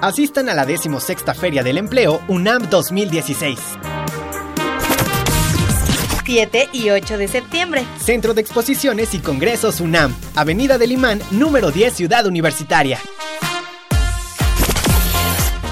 [0.00, 3.58] Asistan a la 16 Feria del Empleo UNAM 2016.
[6.24, 7.84] 7 y 8 de septiembre.
[7.98, 12.98] Centro de Exposiciones y Congresos UNAM, Avenida del Imán, número 10, Ciudad Universitaria.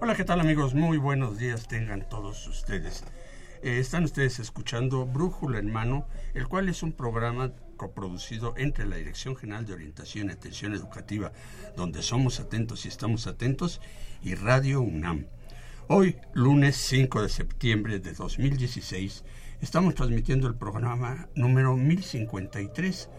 [0.00, 0.72] Hola, ¿qué tal amigos?
[0.74, 3.04] Muy buenos días tengan todos ustedes.
[3.62, 8.96] Eh, están ustedes escuchando Brújula en Mano, el cual es un programa coproducido entre la
[8.96, 11.32] Dirección General de Orientación y Atención Educativa,
[11.76, 13.80] donde somos atentos y estamos atentos,
[14.20, 15.26] y Radio UNAM.
[15.86, 19.22] Hoy, lunes 5 de septiembre de 2016,
[19.60, 23.10] estamos transmitiendo el programa número 1053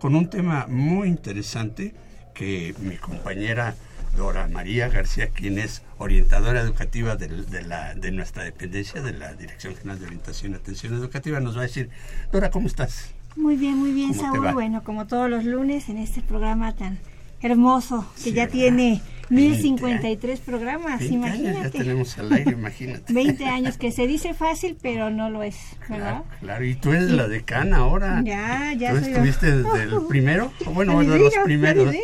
[0.00, 1.94] con un tema muy interesante
[2.34, 3.76] que mi compañera
[4.16, 9.74] Dora María García, quien es orientadora educativa de, la, de nuestra dependencia de la Dirección
[9.76, 11.90] General de Orientación y Atención Educativa, nos va a decir,
[12.32, 13.12] Dora, ¿cómo estás?
[13.36, 14.52] Muy bien, muy bien, Saúl.
[14.52, 16.98] Bueno, como todos los lunes en este programa tan
[17.40, 19.00] hermoso que ya tiene
[19.30, 21.62] 1053 programas, imagínate.
[21.62, 23.12] ya tenemos al aire, imagínate.
[23.12, 25.56] 20 años, que se dice fácil, pero no lo es,
[25.88, 26.22] ¿verdad?
[26.40, 28.22] Claro, y tú eres la decana ahora.
[28.24, 28.90] Ya, ya.
[28.90, 30.52] ¿Tú estuviste desde el primero?
[30.74, 31.94] bueno, de los primeros.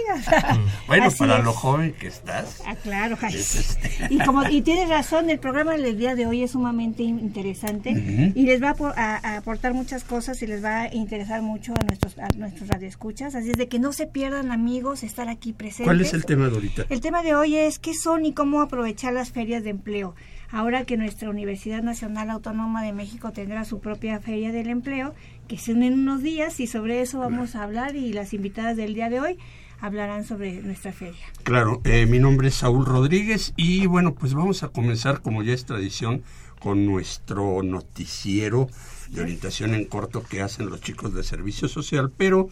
[0.87, 2.63] bueno, para lo joven que estás.
[2.67, 3.17] Ah, claro.
[3.23, 3.97] Este.
[4.11, 7.91] Y, como, y tienes razón, el programa del día de hoy es sumamente interesante
[8.35, 12.19] y les va a, aportar muchas cosas y les va a interesar mucho a nuestros,
[12.19, 13.35] a nuestros radioescuchas.
[13.35, 15.87] Así es de que no se pierdan, amigos, estar aquí presentes.
[15.87, 16.87] ¿Cuál es el tema de ahorita?
[16.89, 20.15] El tema de hoy es qué son y cómo aprovechar las ferias de empleo.
[20.51, 25.15] Ahora que nuestra Universidad Nacional Autónoma de México tendrá su propia feria del empleo,
[25.49, 28.95] que son en unos días y sobre eso vamos a hablar y las invitadas del
[28.95, 29.39] día de hoy
[29.81, 31.21] hablarán sobre nuestra feria.
[31.43, 35.53] Claro, eh, mi nombre es Saúl Rodríguez y bueno, pues vamos a comenzar como ya
[35.53, 36.23] es tradición
[36.61, 38.69] con nuestro noticiero
[39.11, 42.49] de orientación en corto que hacen los chicos de servicio social, pero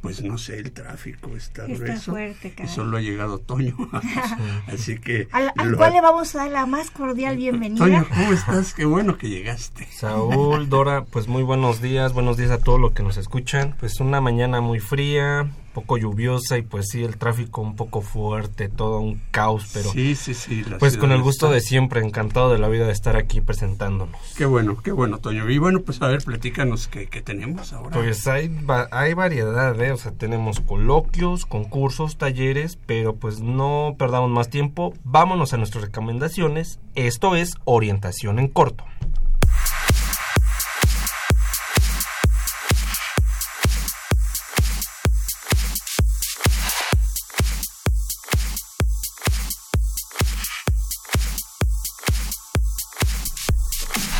[0.00, 2.12] pues no sé, el tráfico está, grueso.
[2.12, 3.76] Fuerte, y solo ha llegado otoño.
[4.66, 5.28] Así que.
[5.32, 7.84] Al, cual le vamos a dar la más cordial bienvenida.
[7.84, 8.74] Toño, ¿cómo estás?
[8.74, 9.86] Qué bueno que llegaste.
[9.90, 13.74] Saúl, Dora, pues muy buenos días, buenos días a todos los que nos escuchan.
[13.78, 18.68] Pues una mañana muy fría, poco lluviosa y pues sí, el tráfico un poco fuerte,
[18.68, 22.58] todo un caos, pero sí, sí, sí, pues con el gusto de siempre, encantado de
[22.58, 24.18] la vida de estar aquí presentándonos.
[24.36, 25.48] Qué bueno, qué bueno, Toño.
[25.48, 27.90] Y bueno, pues a ver, platícanos qué, qué tenemos ahora.
[27.90, 28.50] Pues hay,
[28.90, 29.92] hay variedad, ¿eh?
[29.92, 35.84] o sea, tenemos coloquios, concursos, talleres, pero pues no perdamos más tiempo, vámonos a nuestras
[35.84, 36.80] recomendaciones.
[36.96, 38.84] Esto es orientación en corto.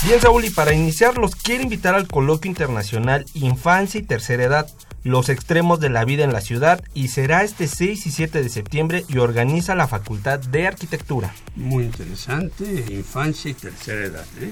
[0.09, 4.67] Bien, Saúl, y para iniciar los quiero invitar al coloquio internacional Infancia y Tercera Edad,
[5.05, 8.49] los extremos de la vida en la ciudad, y será este 6 y 7 de
[8.49, 11.35] septiembre y organiza la Facultad de Arquitectura.
[11.57, 14.51] Muy interesante, Infancia y Tercera Edad, ¿eh?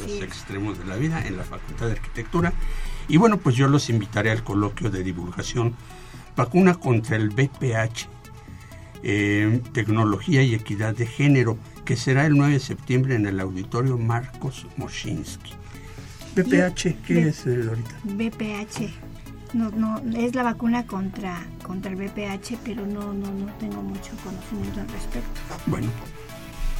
[0.00, 2.52] los extremos de la vida en la Facultad de Arquitectura.
[3.06, 5.76] Y bueno, pues yo los invitaré al coloquio de divulgación
[6.34, 8.08] Vacuna contra el BPH,
[9.04, 11.58] eh, Tecnología y Equidad de Género
[11.90, 15.50] que será el 9 de septiembre en el auditorio Marcos Moschinsky.
[16.36, 17.90] BPH, ¿qué es eh, ahorita?
[18.04, 19.54] BPH.
[19.54, 24.12] No, no, es la vacuna contra, contra el BPH, pero no, no, no tengo mucho
[24.22, 25.40] conocimiento al respecto.
[25.66, 25.88] Bueno.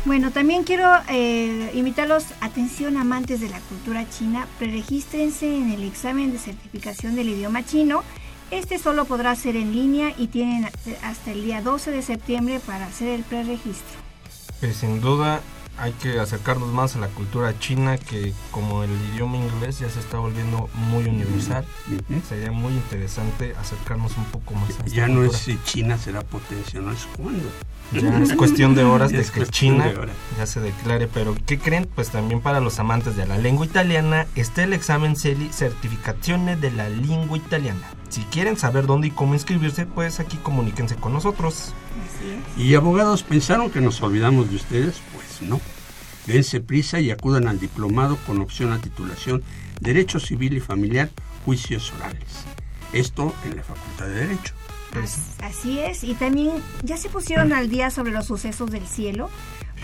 [0.05, 6.31] Bueno, también quiero eh, invitarlos, atención amantes de la cultura china, preregístrense en el examen
[6.31, 8.05] de certificación del idioma chino.
[8.53, 10.69] Este solo podrá ser en línea y tienen
[11.03, 14.10] hasta el día 12 de septiembre para hacer el preregistro.
[14.61, 15.41] Pues sin duda
[15.81, 19.99] hay que acercarnos más a la cultura china que como el idioma inglés ya se
[19.99, 21.65] está volviendo muy universal.
[22.29, 26.81] Sería muy interesante acercarnos un poco más a Ya no es si China será potencia,
[26.81, 27.49] no es cuándo.
[27.93, 29.91] Ya es cuestión de horas de que China
[30.37, 31.89] ya se declare, pero ¿qué creen?
[31.95, 36.71] Pues también para los amantes de la lengua italiana está el examen CELI Certificazione de
[36.71, 37.89] la Lengua Italiana.
[38.11, 41.73] Si quieren saber dónde y cómo inscribirse, pues aquí comuníquense con nosotros.
[42.57, 45.01] ¿Y abogados pensaron que nos olvidamos de ustedes?
[45.15, 45.61] Pues no.
[46.27, 49.43] Dense prisa y acudan al diplomado con opción a titulación
[49.81, 51.11] Derecho Civil y Familiar,
[51.45, 52.45] Juicios Orales.
[52.93, 54.55] Esto en la Facultad de Derecho.
[55.43, 56.51] Así es, y también
[56.83, 59.31] ya se pusieron al día sobre los sucesos del cielo,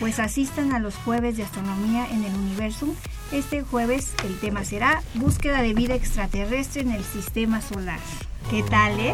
[0.01, 2.91] pues asistan a los jueves de astronomía en el Universum.
[3.33, 8.01] Este jueves el tema será búsqueda de vida extraterrestre en el sistema solar.
[8.51, 9.13] ¿Qué tal, eh?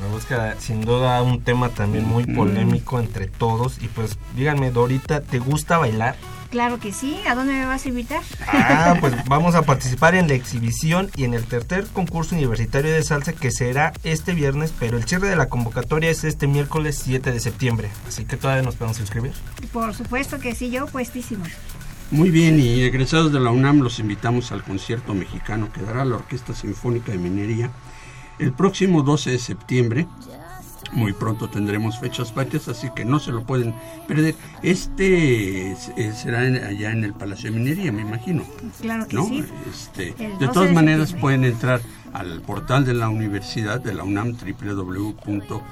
[0.00, 3.80] La búsqueda, sin duda, un tema también muy polémico entre todos.
[3.80, 6.16] Y pues, díganme, Dorita, ¿te gusta bailar?
[6.50, 7.20] Claro que sí.
[7.28, 8.20] ¿A dónde me vas a invitar?
[8.48, 13.04] Ah, pues vamos a participar en la exhibición y en el tercer concurso universitario de
[13.04, 17.30] salsa que será este viernes, pero el cierre de la convocatoria es este miércoles 7
[17.30, 17.90] de septiembre.
[18.08, 19.32] Así que todavía nos podemos inscribir.
[19.72, 21.44] Por supuesto que sí, yo puestísimo.
[22.10, 26.16] Muy bien, y egresados de la UNAM los invitamos al concierto mexicano que dará la
[26.16, 27.70] Orquesta Sinfónica de Minería
[28.38, 30.06] el próximo 12 de septiembre.
[30.92, 33.74] Muy pronto tendremos fechas patrias, así que no se lo pueden
[34.06, 34.36] perder.
[34.62, 38.44] Este eh, será allá en el Palacio de Minería, me imagino.
[38.80, 39.26] Claro que ¿no?
[39.26, 39.44] sí.
[39.68, 41.20] Este, de 12 todas de maneras septiembre.
[41.20, 41.80] pueden entrar
[42.12, 45.62] al portal de la universidad de la UNAM www.unam.mx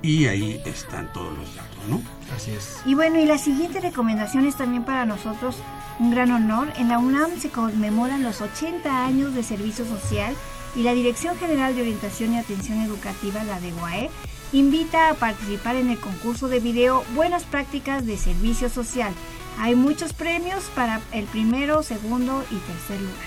[0.00, 2.00] y ahí están todos los datos, ¿no?
[2.36, 2.82] Así es.
[2.86, 5.56] Y bueno, y la siguiente recomendación es también para nosotros
[5.98, 6.72] un gran honor.
[6.76, 10.34] En la UNAM se conmemoran los 80 años de servicio social
[10.76, 14.10] y la Dirección General de Orientación y Atención Educativa, la de UAE,
[14.52, 19.12] invita a participar en el concurso de video Buenas Prácticas de Servicio Social.
[19.58, 23.26] Hay muchos premios para el primero, segundo y tercer lugar.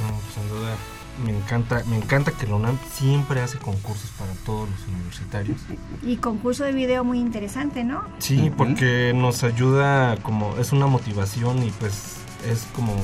[0.00, 0.76] No, pues, sin duda.
[1.24, 5.60] Me encanta, me encanta que la UNAM siempre hace concursos para todos los universitarios.
[6.02, 8.02] Y concurso de video muy interesante, ¿no?
[8.18, 12.16] Sí, porque nos ayuda como es una motivación y pues
[12.46, 12.94] es como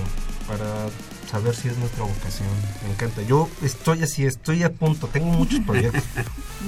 [0.49, 0.87] para
[1.31, 2.49] saber si es nuestra vocación.
[2.85, 3.23] Me encanta.
[3.23, 6.03] Yo estoy así, estoy a punto, tengo muchos proyectos.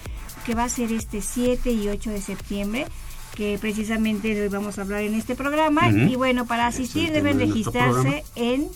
[0.46, 2.86] que va a ser este 7 y 8 de septiembre
[3.34, 5.90] que precisamente de hoy vamos a hablar en este programa.
[5.90, 8.68] Y bueno, para asistir deben registrarse en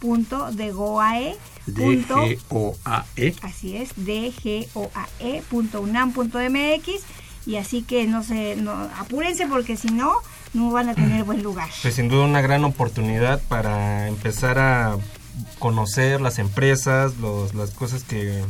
[0.00, 1.36] www.degoae.
[1.66, 3.34] D-G-O-A-E.
[3.42, 6.88] Así es, dgoae.unam.mx
[7.46, 10.12] y así que no se no, apúrense porque si no
[10.52, 11.68] no van a tener buen lugar.
[11.82, 14.96] Pues sin duda una gran oportunidad para empezar a
[15.58, 18.42] conocer las empresas, los, las cosas que,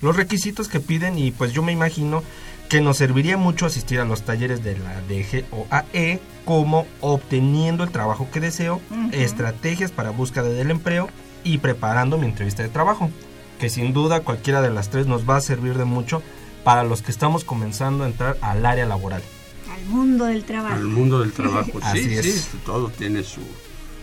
[0.00, 2.22] los requisitos que piden y pues yo me imagino
[2.68, 8.28] que nos serviría mucho asistir a los talleres de la DGOAE como obteniendo el trabajo
[8.32, 8.80] que deseo,
[9.12, 11.08] estrategias para búsqueda del empleo
[11.44, 13.10] y preparando mi entrevista de trabajo,
[13.60, 16.22] que sin duda cualquiera de las tres nos va a servir de mucho
[16.64, 19.22] para los que estamos comenzando a entrar al área laboral.
[19.76, 20.74] Al mundo del trabajo.
[20.74, 21.70] al mundo del trabajo.
[21.92, 23.40] Sí, Así sí, todo tiene su,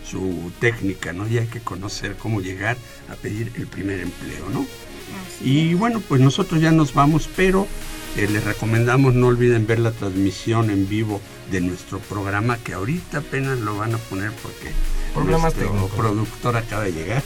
[0.09, 1.27] su técnica, ¿no?
[1.27, 2.77] Y hay que conocer cómo llegar
[3.09, 4.61] a pedir el primer empleo, ¿no?
[4.61, 7.67] Así Y bueno, pues nosotros ya nos vamos, pero
[8.15, 11.19] eh, les recomendamos no olviden ver la transmisión en vivo
[11.51, 14.71] de nuestro programa, que ahorita apenas lo van a poner porque
[15.13, 15.91] Problemas técnicos.
[15.91, 17.23] productor acaba de llegar.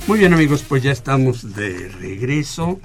[0.08, 2.80] Muy bien amigos, pues ya estamos de regreso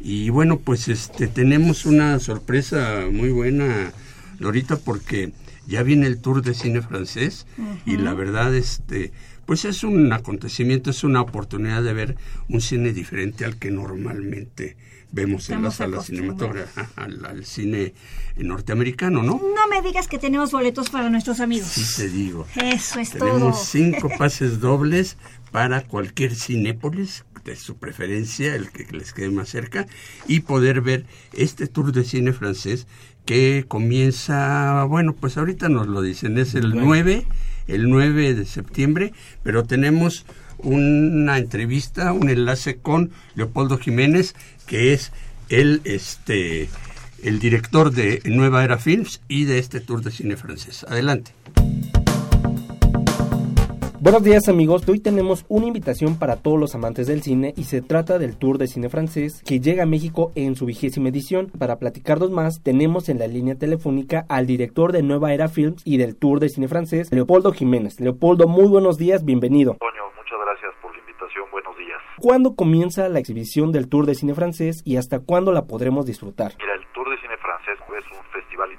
[0.00, 3.92] y bueno, pues este tenemos una sorpresa muy buena,
[4.38, 5.32] Lorita, porque
[5.68, 7.46] ya viene el Tour de Cine Francés
[7.84, 9.12] y la verdad este
[9.44, 12.16] pues es un acontecimiento, es una oportunidad de ver
[12.50, 14.76] un cine diferente al que normalmente
[15.10, 17.94] vemos en la sala cinematográfica, al, cine
[18.36, 19.40] norteamericano, ¿no?
[19.54, 21.68] No me digas que tenemos boletos para nuestros amigos.
[21.68, 22.46] Sí, te digo.
[22.56, 23.26] Eso es todo.
[23.26, 25.16] Tenemos cinco pases dobles
[25.50, 29.86] para cualquier cinépolis de su preferencia, el que les quede más cerca,
[30.26, 32.86] y poder ver este tour de cine francés
[33.28, 37.26] que comienza, bueno, pues ahorita nos lo dicen, es el 9,
[37.66, 40.24] el 9 de septiembre, pero tenemos
[40.56, 44.34] una entrevista, un enlace con Leopoldo Jiménez,
[44.66, 45.12] que es
[45.50, 46.70] el este
[47.22, 50.86] el director de Nueva Era Films y de este tour de cine francés.
[50.88, 51.32] Adelante.
[54.00, 57.82] Buenos días amigos, hoy tenemos una invitación para todos los amantes del cine y se
[57.82, 61.50] trata del Tour de Cine Francés que llega a México en su vigésima edición.
[61.58, 65.96] Para platicarnos más tenemos en la línea telefónica al director de Nueva Era Films y
[65.96, 67.98] del Tour de Cine Francés, Leopoldo Jiménez.
[67.98, 69.76] Leopoldo, muy buenos días, bienvenido.
[69.80, 71.98] Toño, muchas gracias por la invitación, buenos días.
[72.18, 76.52] ¿Cuándo comienza la exhibición del Tour de Cine Francés y hasta cuándo la podremos disfrutar?
[76.60, 78.70] Mira, el Tour de Cine Francés es un festival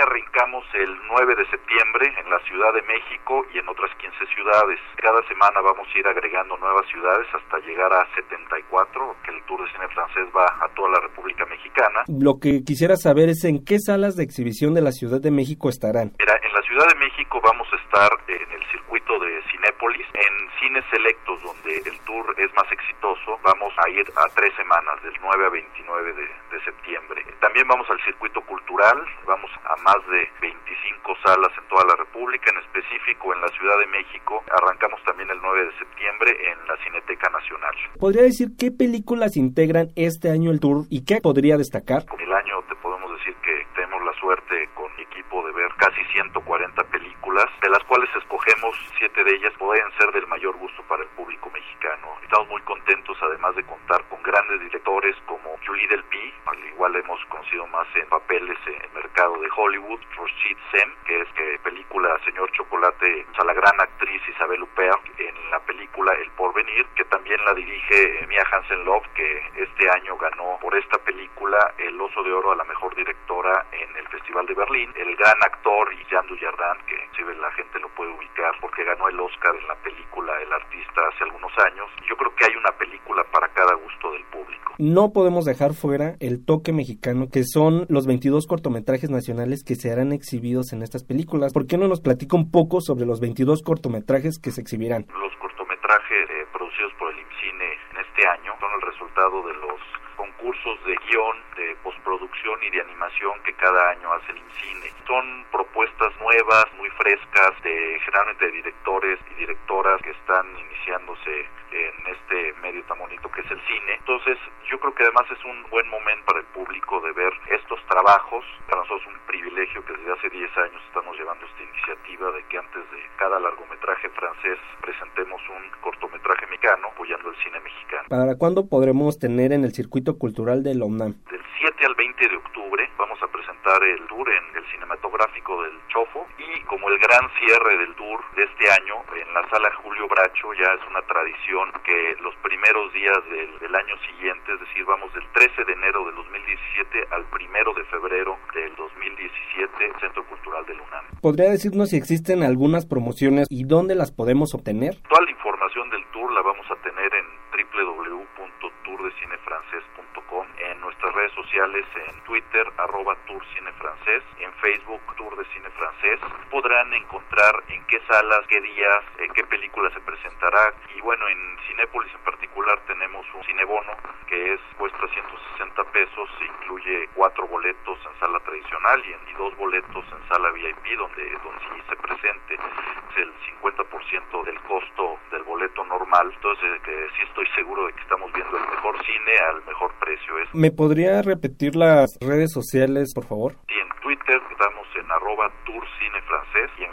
[0.00, 4.78] arrancamos el 9 de septiembre en la Ciudad de México y en otras 15 ciudades.
[4.96, 9.64] Cada semana vamos a ir agregando nuevas ciudades hasta llegar a 74, que el Tour
[9.64, 12.04] de Cine Francés va a toda la República Mexicana.
[12.08, 15.68] Lo que quisiera saber es en qué salas de exhibición de la Ciudad de México
[15.68, 16.12] estarán.
[16.18, 20.50] Mira, en la Ciudad de México vamos a estar en el circuito de Cinépolis, en
[20.60, 25.14] cines selectos donde el tour es más exitoso, vamos a ir a tres semanas, del
[25.20, 27.24] 9 a 29 de, de septiembre.
[27.40, 32.46] También vamos al circuito cultural, vamos a más de 25 salas en toda la República,
[32.54, 34.44] en específico en la Ciudad de México.
[34.62, 37.74] Arrancamos también el 9 de septiembre en la Cineteca Nacional.
[37.98, 42.06] ¿Podría decir qué películas integran este año el tour y qué podría destacar?
[42.06, 46.04] El año te podemos decir que tenemos la suerte con mi equipo de ver casi
[46.12, 51.02] 140 películas, de las cuales escogemos siete de ellas pueden ser del mayor gusto para
[51.02, 52.08] el público mexicano.
[52.22, 57.24] Estamos muy contentos además de contar con grandes directores como Julie Delpy, al igual hemos
[57.26, 62.16] conocido más en papeles en el mercado de Hollywood, Rashid Sem, que es que película
[62.24, 67.42] Señor Chocolate, a la gran actriz Isabel Huppert en la película El Porvenir, que también
[67.44, 72.32] la dirige Mia Hansen Love, que este año ganó por esta película el Oso de
[72.32, 74.90] Oro a la mejor directora en el Festival de Berlín.
[74.96, 79.20] El gran actor Jean Dujardin, que si la gente lo puede ubicar porque ganó el
[79.20, 81.86] Oscar en la película El Artista hace algunos años.
[82.08, 84.74] Yo creo que hay una película para cada gusto del público.
[84.78, 89.92] No podemos dejar fuera el toque mexicano, que son los 22 cortometrajes nacionales que se
[89.92, 91.52] harán exhibidos en estas películas.
[91.52, 95.06] ¿Por qué no nos platica un poco sobre los 22 cortometrajes que se exhibirán?
[95.14, 99.99] Los cortometrajes eh, producidos por el IMCINE en este año son el resultado de los
[100.20, 104.92] concursos de guion, de postproducción y de animación que cada año hace el IMCINE.
[105.06, 111.94] Son propuestas nuevas, muy frescas, de generalmente de directores y directoras que están iniciándose en
[112.06, 113.94] este medio tan bonito que es el cine.
[113.98, 114.38] Entonces,
[114.70, 118.44] yo creo que además es un buen momento para el público de ver estos trabajos.
[118.68, 122.42] Para nosotros es un privilegio que desde hace 10 años estamos llevando esta iniciativa de
[122.44, 128.08] que antes de cada largometraje francés presentemos un cortometraje mexicano apoyando el cine mexicano.
[128.08, 131.14] ¿Para cuándo podremos tener en el circuito cultural de la UNAM?
[131.30, 135.78] Del 7 al 20 de octubre vamos a presentar el tour en el cinematográfico del
[135.88, 140.06] Chofo y como el gran cierre del tour de este año en la sala Julio
[140.08, 144.84] Bracho ya es una tradición que los primeros días del, del año siguiente, es decir,
[144.84, 150.64] vamos del 13 de enero del 2017 al 1 de febrero del 2017, Centro Cultural
[150.66, 151.04] del UNAM.
[151.20, 154.96] ¿Podría decirnos si existen algunas promociones y dónde las podemos obtener?
[155.08, 161.84] Toda la información del tour la vamos a tener en www.tourdecinefrancés.com, en nuestras redes sociales,
[162.08, 166.18] en Twitter, arroba Tour Cine Francés, en Facebook, Tour de Cine Francés.
[166.50, 170.74] Podrán encontrar en qué salas, qué días, en qué película se presentará.
[170.96, 173.92] Y bueno, en Cinépolis en particular tenemos un cinebono
[174.26, 179.56] que es cuesta 160 pesos, incluye cuatro boletos en sala tradicional y, en, y dos
[179.56, 185.42] boletos en sala VIP, donde, donde sí se presente es el 50% del costo del
[185.44, 186.30] boleto normal.
[186.34, 190.38] Entonces, que sí estoy seguro de que estamos viendo el mejor cine al mejor precio.
[190.38, 193.52] Es ¿Me podría repetir las redes sociales, por favor?
[193.68, 196.92] Sí, en Twitter estamos en arroba Tour Cine Francés y en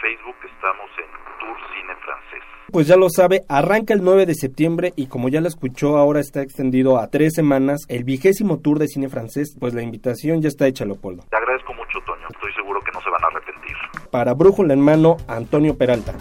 [0.00, 2.55] Facebook estamos en Tour Cine Francés.
[2.72, 6.18] Pues ya lo sabe, arranca el 9 de septiembre y como ya lo escuchó, ahora
[6.18, 9.56] está extendido a tres semanas el vigésimo tour de cine francés.
[9.58, 11.24] Pues la invitación ya está hecha, Leopoldo.
[11.30, 12.26] Te agradezco mucho, Toño.
[12.28, 13.76] Estoy seguro que no se van a arrepentir.
[14.10, 16.14] Para Brújula en Mano, Antonio Peralta.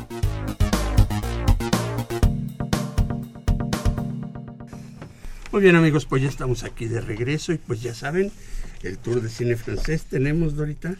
[5.51, 8.31] Muy bien amigos, pues ya estamos aquí de regreso y pues ya saben,
[8.83, 10.95] el tour de cine francés tenemos, Dorita.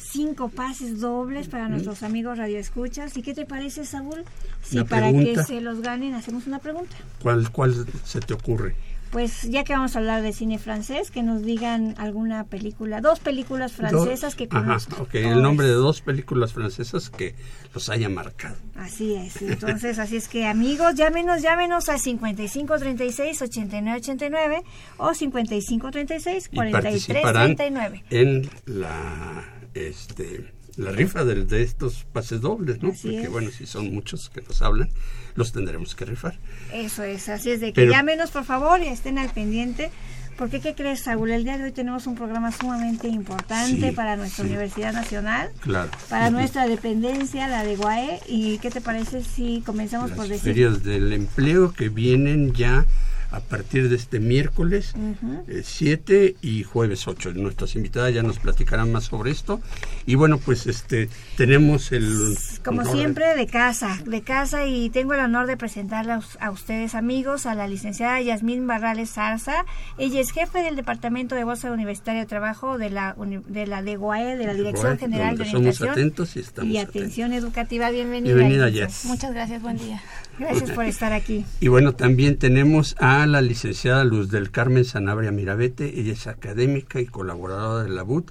[0.00, 3.16] Cinco pases dobles para nuestros amigos radioescuchas.
[3.16, 4.24] ¿Y qué te parece, Saúl?
[4.62, 6.96] Si para que se los ganen hacemos una pregunta.
[7.22, 8.74] ¿Cuál, ¿Cuál se te ocurre?
[9.12, 13.18] Pues ya que vamos a hablar de cine francés, que nos digan alguna película, dos
[13.18, 15.00] películas francesas Dos- que Ajá, conozcan.
[15.00, 17.34] ok, el nombre de dos películas francesas que
[17.74, 18.54] los haya marcado.
[18.76, 19.42] Así es.
[19.42, 24.62] Entonces, así es que amigos, llámenos, llámenos a 5536-8989
[24.98, 28.04] o 5536 Y participarán 4339.
[28.10, 32.90] en la, este, la rifa del- de, estos pases dobles, ¿no?
[32.90, 33.30] Así Porque es.
[33.30, 34.88] bueno, si son muchos que nos hablan,
[35.34, 36.38] los tendremos que rifar.
[36.72, 39.90] Eso es, así es de que Pero- llámenos por favor y estén al pendiente.
[40.38, 41.32] Porque, ¿qué crees, Saúl?
[41.32, 44.48] El día de hoy tenemos un programa sumamente importante Sí, para nuestra sí.
[44.48, 45.90] Universidad Nacional, Claro.
[46.08, 48.20] para nuestra dependencia, la de GUAE.
[48.26, 50.54] ¿Y qué te parece si comenzamos por Las decir?
[50.54, 52.86] ferias del empleo que vienen ya
[53.30, 55.44] a partir de este miércoles Ujú.
[55.48, 57.32] eh, 7 y jueves 8.
[57.34, 59.60] Nuestras invitadas ya nos platicarán más sobre esto.
[60.06, 62.36] Y bueno, pues este tenemos el...
[62.64, 66.36] Como honor- siempre, de casa, de casa y tengo el honor de presentarle a, us-
[66.40, 69.64] a ustedes, amigos, a la licenciada Yasmín Barrales Zarza.
[69.98, 73.82] Ella es jefe del Departamento de Bolsa Universitaria de Trabajo de la, uni- de la
[73.82, 77.32] DGUAE, de la Dirección Guay, General de donde somos Orientación atentos y estamos y Atención
[77.32, 77.90] Educativa.
[77.90, 78.34] Bienvenida.
[78.34, 78.70] Bienvenida.
[78.70, 79.04] Jess.
[79.04, 80.02] Muchas gracias, buen día.
[80.40, 81.44] Gracias por estar aquí.
[81.60, 86.00] Y bueno, también tenemos a la licenciada Luz del Carmen Sanabria Mirabete.
[86.00, 88.30] Ella es académica y colaboradora de la BUT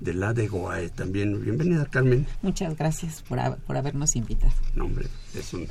[0.00, 0.88] de la de GOAE.
[0.88, 2.26] También, bienvenida, Carmen.
[2.40, 4.52] Muchas gracias por, por habernos invitado.
[4.74, 5.68] No, hombre, es un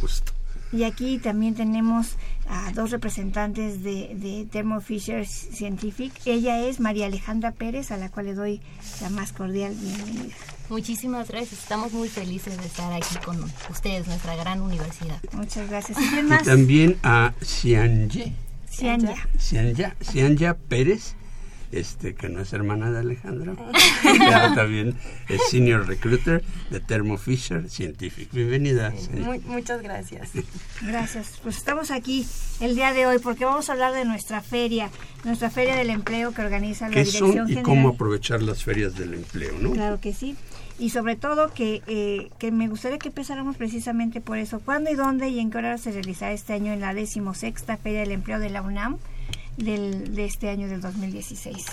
[0.00, 0.32] gusto.
[0.72, 2.16] Y aquí también tenemos
[2.48, 6.12] a dos representantes de, de Thermo Fisher Scientific.
[6.24, 8.60] Ella es María Alejandra Pérez, a la cual le doy
[9.00, 10.34] la más cordial bienvenida.
[10.68, 11.60] Muchísimas gracias.
[11.62, 15.18] Estamos muy felices de estar aquí con ustedes, nuestra gran universidad.
[15.32, 15.98] Muchas gracias.
[16.00, 16.44] ¿Y quién Y más?
[16.44, 18.32] también a Cianye,
[18.70, 19.14] Cianya.
[19.38, 21.14] Cianya, Cianya Pérez,
[21.72, 23.54] este, que no es hermana de Alejandra,
[24.02, 24.96] pero también
[25.28, 28.30] es Senior Recruiter de Thermo Fisher Scientific.
[28.32, 28.92] Bienvenida.
[28.96, 29.40] Cianya.
[29.46, 30.30] muchas gracias.
[30.82, 31.38] Gracias.
[31.42, 32.26] Pues estamos aquí
[32.60, 34.90] el día de hoy porque vamos a hablar de nuestra feria,
[35.24, 37.62] nuestra feria del empleo que organiza la ¿Qué Dirección son y General.
[37.64, 39.70] cómo aprovechar las ferias del empleo, no?
[39.72, 40.34] Claro que sí.
[40.82, 44.58] Y sobre todo que, eh, que me gustaría que empezáramos precisamente por eso.
[44.58, 48.00] ¿Cuándo y dónde y en qué hora se realizará este año en la decimosexta Feria
[48.00, 48.98] del Empleo de la UNAM
[49.56, 51.66] del, de este año del 2016?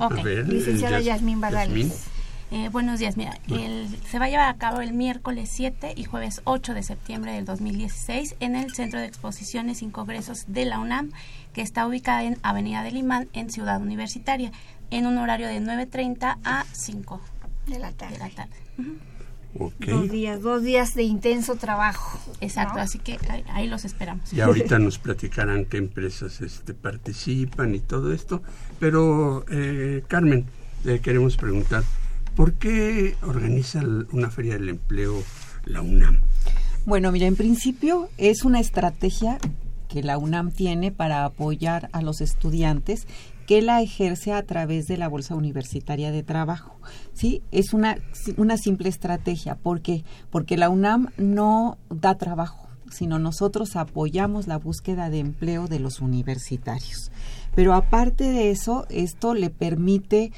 [0.00, 0.22] Ok.
[0.24, 2.04] Ver, Licenciada Yas- Yasmín Barrales.
[2.50, 6.02] Eh, buenos días, mira, el- se va a llevar a cabo el miércoles 7 y
[6.02, 10.80] jueves 8 de septiembre del 2016 en el Centro de Exposiciones y Congresos de la
[10.80, 11.12] UNAM,
[11.54, 14.50] que está ubicada en Avenida del Imán, en Ciudad Universitaria,
[14.90, 17.20] en un horario de 9.30 a 5
[17.70, 18.14] de la tarde.
[18.14, 18.56] De la tarde.
[19.54, 22.18] Dos días, dos días de intenso trabajo.
[22.40, 22.82] Exacto, ¿no?
[22.82, 24.32] así que ahí, ahí los esperamos.
[24.32, 28.42] Y ahorita nos platicarán qué empresas este, participan y todo esto.
[28.78, 30.46] Pero, eh, Carmen,
[30.84, 31.82] le queremos preguntar,
[32.36, 35.22] ¿por qué organiza una feria del empleo
[35.64, 36.20] la UNAM?
[36.86, 39.38] Bueno, mira, en principio es una estrategia
[39.88, 43.06] que la UNAM tiene para apoyar a los estudiantes
[43.50, 46.76] que la ejerce a través de la Bolsa Universitaria de Trabajo.
[47.14, 47.98] Sí, es una,
[48.36, 49.56] una simple estrategia.
[49.56, 50.04] ¿Por qué?
[50.30, 55.98] Porque la UNAM no da trabajo, sino nosotros apoyamos la búsqueda de empleo de los
[55.98, 57.10] universitarios.
[57.56, 60.30] Pero aparte de eso, esto le permite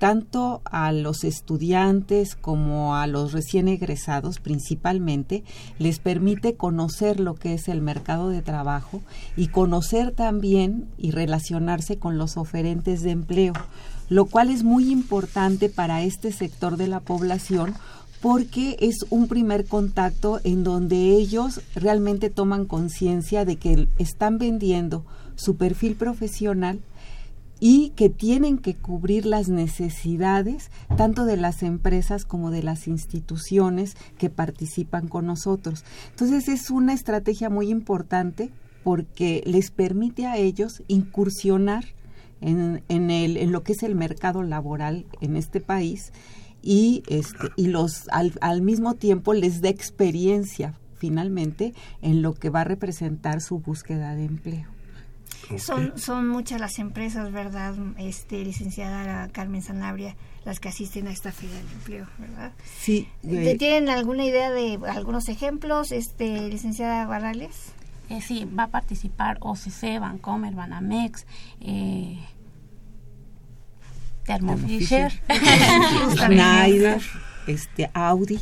[0.00, 5.44] tanto a los estudiantes como a los recién egresados principalmente,
[5.78, 9.02] les permite conocer lo que es el mercado de trabajo
[9.36, 13.52] y conocer también y relacionarse con los oferentes de empleo,
[14.08, 17.74] lo cual es muy importante para este sector de la población
[18.22, 25.04] porque es un primer contacto en donde ellos realmente toman conciencia de que están vendiendo
[25.36, 26.80] su perfil profesional
[27.60, 33.96] y que tienen que cubrir las necesidades tanto de las empresas como de las instituciones
[34.18, 35.84] que participan con nosotros.
[36.10, 38.50] Entonces es una estrategia muy importante
[38.82, 41.84] porque les permite a ellos incursionar
[42.40, 46.12] en, en, el, en lo que es el mercado laboral en este país
[46.62, 52.50] y, este, y los, al, al mismo tiempo les da experiencia finalmente en lo que
[52.50, 54.79] va a representar su búsqueda de empleo.
[55.58, 61.32] Son, son muchas las empresas, ¿verdad, este, licenciada Carmen Sanabria, las que asisten a esta
[61.32, 62.52] feria del empleo, ¿verdad?
[62.78, 63.08] Sí.
[63.24, 67.72] Eh, ¿Tienen alguna idea de algunos ejemplos, este, licenciada Barrales?
[68.08, 71.26] Eh, sí, va a participar OCC, Bancomer, Banamex,
[71.60, 72.18] eh,
[74.24, 75.12] Thermo Fisher,
[76.16, 77.00] Schneider,
[77.46, 78.40] este, Audi.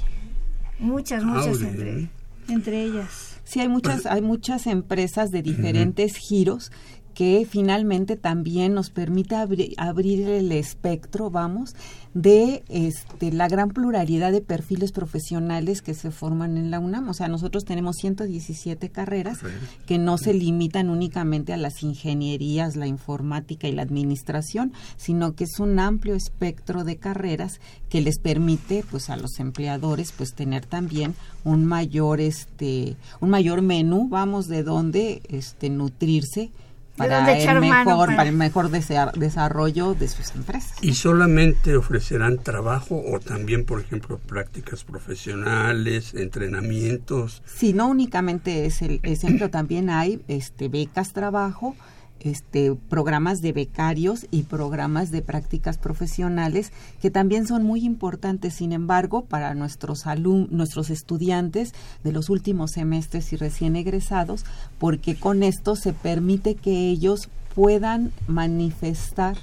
[0.79, 2.09] Muchas, muchas Audi, entre,
[2.49, 3.38] entre ellas.
[3.49, 6.71] Sí, hay muchas, hay muchas empresas de diferentes giros
[7.15, 9.37] que finalmente también nos permite
[9.79, 11.75] abrir el espectro, vamos,
[12.23, 17.09] de este, la gran pluralidad de perfiles profesionales que se forman en la UNAM.
[17.09, 19.39] O sea, nosotros tenemos 117 carreras
[19.87, 25.45] que no se limitan únicamente a las ingenierías, la informática y la administración, sino que
[25.45, 30.67] es un amplio espectro de carreras que les permite pues a los empleadores pues tener
[30.67, 36.51] también un mayor este un mayor menú, vamos, de dónde este nutrirse
[36.99, 38.29] para el, mejor, para...
[38.29, 40.75] el mejor desarrollo de sus empresas.
[40.83, 47.43] ¿Y solamente ofrecerán trabajo o también, por ejemplo, prácticas profesionales, entrenamientos?
[47.47, 51.77] Sí, no únicamente es el ejemplo, también hay este becas trabajo,
[52.21, 58.73] este, programas de becarios y programas de prácticas profesionales que también son muy importantes, sin
[58.73, 61.73] embargo, para nuestros alumnos, nuestros estudiantes
[62.05, 64.45] de los últimos semestres y recién egresados,
[64.79, 69.37] porque con esto se permite que ellos puedan manifestar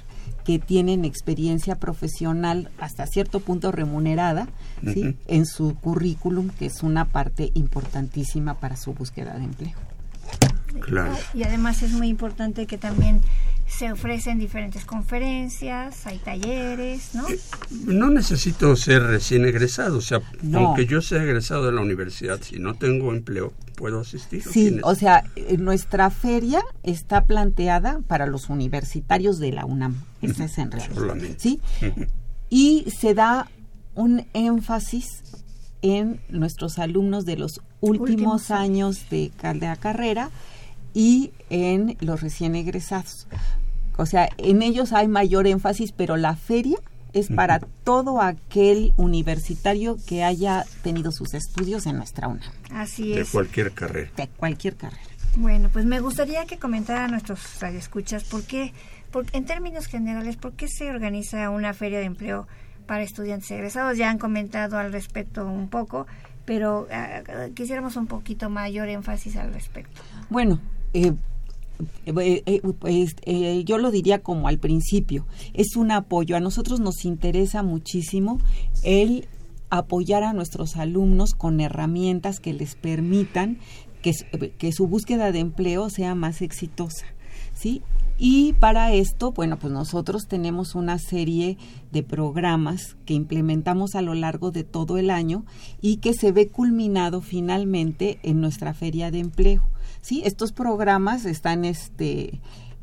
[0.44, 4.48] que tienen experiencia profesional hasta cierto punto remunerada
[4.82, 5.16] ¿sí?
[5.26, 9.95] en su currículum, que es una parte importantísima para su búsqueda de empleo.
[11.34, 13.20] Y además es muy importante que también
[13.66, 17.28] se ofrecen diferentes conferencias, hay talleres, ¿no?
[17.28, 17.38] Eh,
[17.84, 20.20] no necesito ser recién egresado, o sea,
[20.54, 24.42] aunque yo sea egresado de la universidad, si no tengo empleo, puedo asistir.
[24.42, 30.44] Sí, o sea, eh, nuestra feria está planteada para los universitarios de la UNAM, esa
[30.44, 31.16] es en realidad.
[31.36, 31.60] ¿sí?
[32.48, 33.50] Y se da
[33.96, 35.22] un énfasis
[35.82, 40.30] en nuestros alumnos de los últimos, años de la carrera
[40.96, 43.28] y en los recién egresados.
[43.98, 46.78] O sea, en ellos hay mayor énfasis, pero la feria
[47.12, 52.50] es para todo aquel universitario que haya tenido sus estudios en nuestra UNA.
[52.70, 53.18] Así es.
[53.18, 54.10] De cualquier carrera.
[54.16, 55.02] De cualquier carrera.
[55.36, 58.72] Bueno, pues me gustaría que comentara a nuestros radioescuchas por qué,
[59.10, 62.48] por, en términos generales, por qué se organiza una feria de empleo
[62.86, 63.98] para estudiantes egresados.
[63.98, 66.06] Ya han comentado al respecto un poco,
[66.46, 70.00] pero uh, quisiéramos un poquito mayor énfasis al respecto.
[70.30, 70.58] Bueno,
[70.92, 71.12] eh,
[72.06, 73.16] eh, eh, pues,
[73.64, 76.36] yo lo diría como al principio, es un apoyo.
[76.36, 78.40] A nosotros nos interesa muchísimo
[78.82, 79.26] el
[79.68, 83.58] apoyar a nuestros alumnos con herramientas que les permitan
[84.00, 84.12] que,
[84.58, 87.06] que su búsqueda de empleo sea más exitosa.
[87.54, 87.82] ¿sí?
[88.18, 91.58] Y para esto, bueno, pues nosotros tenemos una serie
[91.92, 95.44] de programas que implementamos a lo largo de todo el año
[95.82, 99.62] y que se ve culminado finalmente en nuestra feria de empleo.
[100.06, 102.40] Sí, estos programas están este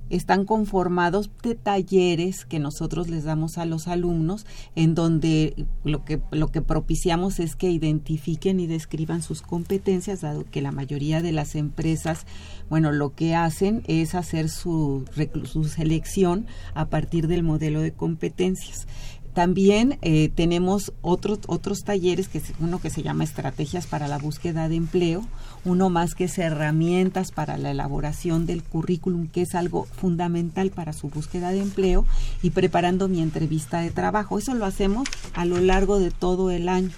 [0.09, 6.21] están conformados de talleres que nosotros les damos a los alumnos en donde lo que
[6.31, 11.31] lo que propiciamos es que identifiquen y describan sus competencias dado que la mayoría de
[11.31, 12.25] las empresas
[12.69, 15.05] bueno lo que hacen es hacer su,
[15.45, 18.85] su selección a partir del modelo de competencias
[19.33, 24.17] también eh, tenemos otros otros talleres, que es uno que se llama Estrategias para la
[24.17, 25.25] búsqueda de empleo,
[25.65, 30.93] uno más que es herramientas para la elaboración del currículum, que es algo fundamental para
[30.93, 32.05] su búsqueda de empleo,
[32.41, 34.37] y preparando mi entrevista de trabajo.
[34.37, 36.91] Eso lo hacemos a lo largo de todo el año.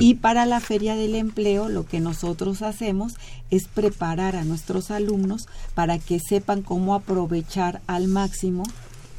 [0.00, 3.14] Y para la feria del empleo lo que nosotros hacemos
[3.50, 8.64] es preparar a nuestros alumnos para que sepan cómo aprovechar al máximo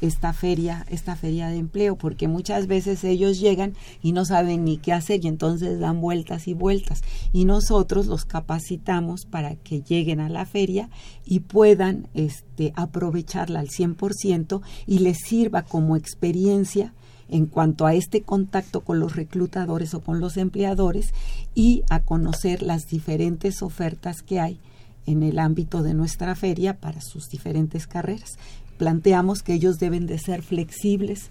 [0.02, 4.78] esta feria, esta feria de empleo, porque muchas veces ellos llegan y no saben ni
[4.78, 7.02] qué hacer y entonces dan vueltas y vueltas.
[7.34, 10.90] Y nosotros los capacitamos para que lleguen a la feria
[11.26, 16.94] y puedan este, aprovecharla al 100% y les sirva como experiencia
[17.30, 21.14] en cuanto a este contacto con los reclutadores o con los empleadores
[21.54, 24.60] y a conocer las diferentes ofertas que hay
[25.06, 28.38] en el ámbito de nuestra feria para sus diferentes carreras
[28.80, 31.30] planteamos que ellos deben de ser flexibles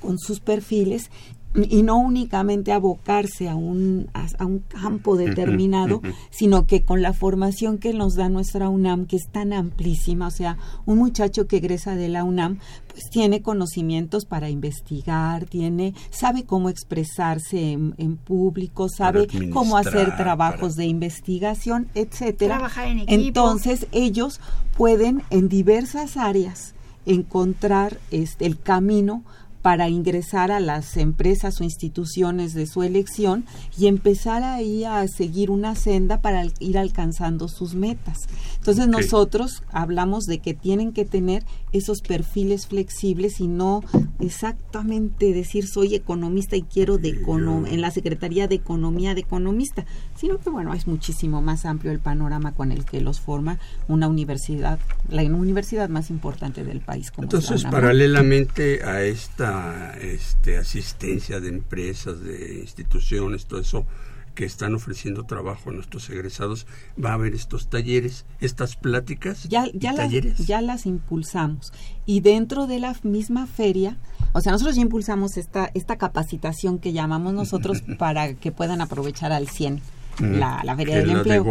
[0.00, 1.10] con sus perfiles
[1.54, 7.78] y no únicamente abocarse a un, a, un campo determinado, sino que con la formación
[7.78, 11.96] que nos da nuestra UNAM, que es tan amplísima, o sea, un muchacho que egresa
[11.96, 12.58] de la UNAM,
[12.92, 20.76] pues tiene conocimientos para investigar, tiene, sabe cómo expresarse en, público, sabe cómo hacer trabajos
[20.76, 22.58] de investigación, etcétera.
[22.58, 23.12] Trabajar en equipo.
[23.12, 24.40] Entonces, ellos
[24.76, 26.74] pueden en diversas áreas
[27.06, 29.22] encontrar este, el camino
[29.62, 33.44] para ingresar a las empresas o instituciones de su elección
[33.78, 38.18] y empezar ahí a seguir una senda para ir alcanzando sus metas.
[38.56, 43.82] Entonces nosotros hablamos de que tienen que tener esos perfiles flexibles y no
[44.18, 49.84] exactamente decir soy economista y quiero de en la Secretaría de Economía de economista,
[50.16, 54.08] sino que bueno, es muchísimo más amplio el panorama con el que los forma una
[54.08, 57.10] universidad, la universidad más importante del país.
[57.10, 59.49] Como Entonces, paralelamente a esta
[60.00, 63.86] este, asistencia de empresas, de instituciones, todo eso,
[64.34, 66.66] que están ofreciendo trabajo a nuestros egresados,
[67.02, 71.72] va a haber estos talleres, estas pláticas ya, ya Las, ya las impulsamos.
[72.06, 73.98] Y dentro de la misma feria,
[74.32, 79.32] o sea, nosotros ya impulsamos esta, esta capacitación que llamamos nosotros para que puedan aprovechar
[79.32, 79.82] al 100
[80.20, 81.44] la, la Feria del Empleo.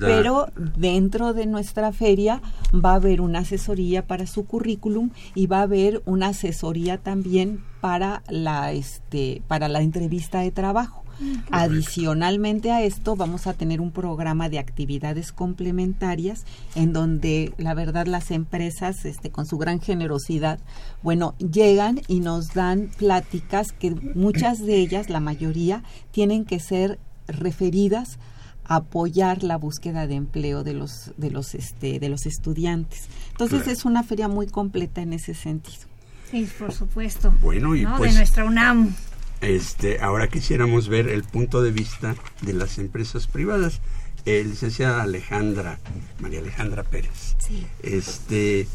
[0.00, 2.40] Pero dentro de nuestra feria
[2.72, 7.62] va a haber una asesoría para su currículum y va a haber una asesoría también
[7.80, 11.06] para la, este, para la entrevista de trabajo.
[11.50, 18.06] Adicionalmente a esto, vamos a tener un programa de actividades complementarias en donde la verdad
[18.06, 20.58] las empresas, este, con su gran generosidad,
[21.02, 26.98] bueno, llegan y nos dan pláticas que muchas de ellas, la mayoría, tienen que ser
[27.28, 28.18] referidas
[28.64, 33.08] a apoyar la búsqueda de empleo de los de los este de los estudiantes.
[33.30, 35.84] Entonces es una feria muy completa en ese sentido.
[36.30, 37.32] Sí, por supuesto.
[37.40, 38.94] Bueno, y pues de nuestra UNAM.
[39.40, 43.80] Este, ahora quisiéramos ver el punto de vista de las empresas privadas.
[44.24, 45.78] Eh, licenciada Alejandra,
[46.18, 47.36] María Alejandra Pérez.
[47.38, 47.64] Sí.
[47.80, 48.66] Este,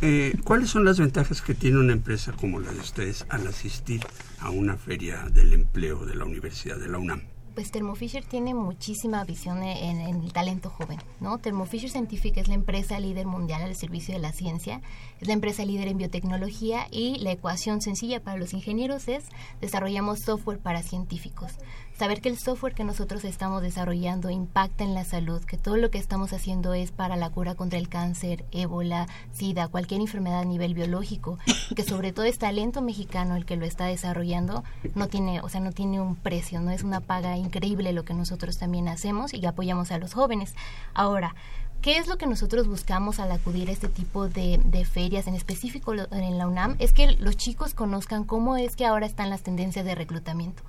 [0.00, 4.00] eh, ¿Cuáles son las ventajas que tiene una empresa como la de ustedes al asistir
[4.38, 7.20] a una feria del empleo de la Universidad de la UNAM?
[7.54, 11.38] Pues Thermo Fisher tiene muchísima visión en, el talento joven, ¿no?
[11.38, 14.80] Thermo Fisher Scientific es la empresa líder mundial al servicio de la ciencia,
[15.20, 19.24] es la empresa líder en biotecnología y la ecuación sencilla para los ingenieros es
[19.60, 21.52] desarrollamos software para científicos
[22.00, 25.90] saber que el software que nosotros estamos desarrollando impacta en la salud, que todo lo
[25.90, 30.44] que estamos haciendo es para la cura contra el cáncer, ébola, sida, cualquier enfermedad a
[30.46, 31.38] nivel biológico,
[31.76, 35.60] que sobre todo es talento mexicano el que lo está desarrollando, no tiene, o sea,
[35.60, 39.44] no tiene un precio, no es una paga increíble lo que nosotros también hacemos y
[39.44, 40.54] apoyamos a los jóvenes.
[40.94, 41.34] Ahora,
[41.82, 45.94] ¿Qué es lo que nosotros buscamos al acudir a este tipo de, ferias, en específico
[45.94, 46.76] en la UNAM?
[46.78, 50.62] Es que los chicos conozcan cómo es que ahora están las tendencias de reclutamiento.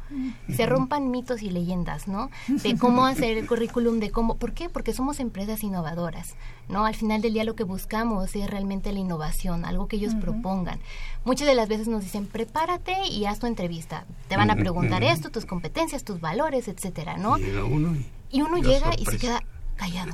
[0.55, 2.29] Se rompan mitos y leyendas, ¿no?
[2.47, 4.37] De cómo hacer el currículum, de cómo...
[4.37, 4.69] ¿Por qué?
[4.69, 6.35] Porque somos empresas innovadoras,
[6.69, 6.85] ¿no?
[6.85, 10.79] Al final del día lo que buscamos es realmente la innovación, algo que ellos propongan.
[11.25, 14.05] Muchas de las veces nos dicen, prepárate y haz tu entrevista.
[14.29, 17.37] Te van a preguntar esto, tus competencias, tus valores, etcétera, ¿no?
[17.37, 19.43] y uno llega y se queda
[19.75, 20.13] callado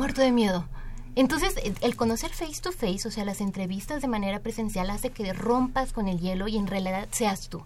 [0.00, 0.64] muerto de miedo.
[1.14, 5.34] Entonces, el conocer face to face, o sea, las entrevistas de manera presencial, hace que
[5.34, 7.62] rompas con el hielo y en realidad seas tú.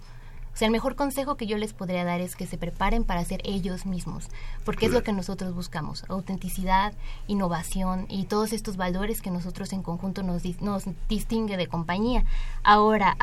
[0.55, 3.25] O sea, el mejor consejo que yo les podría dar es que se preparen para
[3.25, 4.29] ser ellos mismos,
[4.65, 6.93] porque es lo que nosotros buscamos, autenticidad,
[7.27, 12.25] innovación y todos estos valores que nosotros en conjunto nos, nos distingue de compañía.
[12.63, 13.17] Ahora,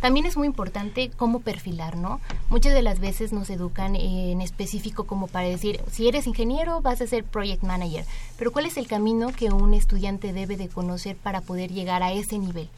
[0.00, 2.20] también es muy importante cómo perfilar, ¿no?
[2.50, 7.00] Muchas de las veces nos educan en específico como para decir, si eres ingeniero vas
[7.00, 8.04] a ser project manager,
[8.36, 12.12] pero ¿cuál es el camino que un estudiante debe de conocer para poder llegar a
[12.12, 12.68] ese nivel?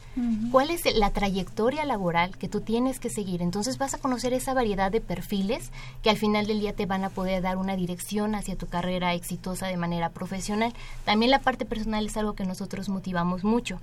[0.51, 3.41] ¿Cuál es la trayectoria laboral que tú tienes que seguir?
[3.41, 5.71] Entonces vas a conocer esa variedad de perfiles
[6.01, 9.13] que al final del día te van a poder dar una dirección hacia tu carrera
[9.13, 10.73] exitosa de manera profesional.
[11.05, 13.79] También la parte personal es algo que nosotros motivamos mucho.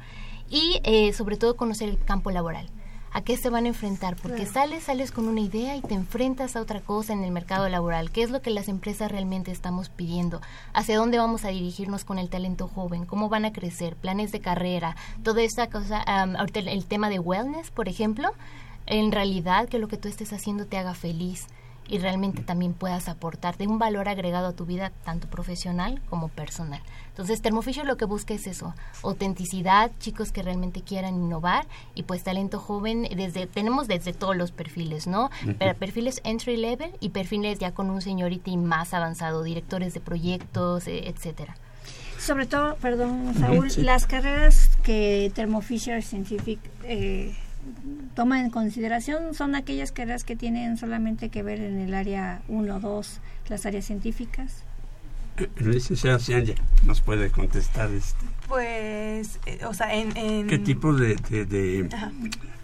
[0.51, 2.69] Y eh, sobre todo conocer el campo laboral.
[3.13, 6.57] A qué se van a enfrentar, porque sales, sales con una idea y te enfrentas
[6.57, 9.89] a otra cosa en el mercado laboral, qué es lo que las empresas realmente estamos
[9.89, 10.41] pidiendo,
[10.73, 14.41] hacia dónde vamos a dirigirnos con el talento joven, cómo van a crecer, planes de
[14.41, 18.33] carrera, toda esta cosa, ahorita el tema de wellness, por ejemplo,
[18.87, 21.47] en realidad que lo que tú estés haciendo te haga feliz
[21.89, 26.81] y realmente también puedas aportarte un valor agregado a tu vida, tanto profesional como personal.
[27.09, 32.25] Entonces, Thermofisher lo que busca es eso, autenticidad, chicos que realmente quieran innovar y pues
[32.25, 35.31] talento joven, desde tenemos desde todos los perfiles, ¿no?
[35.59, 40.87] Pero perfiles entry level y perfiles ya con un seniority más avanzado, directores de proyectos,
[40.87, 41.57] e, etcétera.
[42.19, 47.37] Sobre todo, perdón, Saúl, las carreras que Thermo Fisher Scientific eh,
[48.15, 52.77] toma en consideración son aquellas carreras que tienen solamente que ver en el área 1
[52.77, 54.65] o 2, las áreas científicas.
[55.57, 58.25] Licenciado Cianya nos puede contestar este.
[58.49, 60.13] Pues, eh, o sea, en,
[60.47, 61.45] ¿Qué tipo de, de,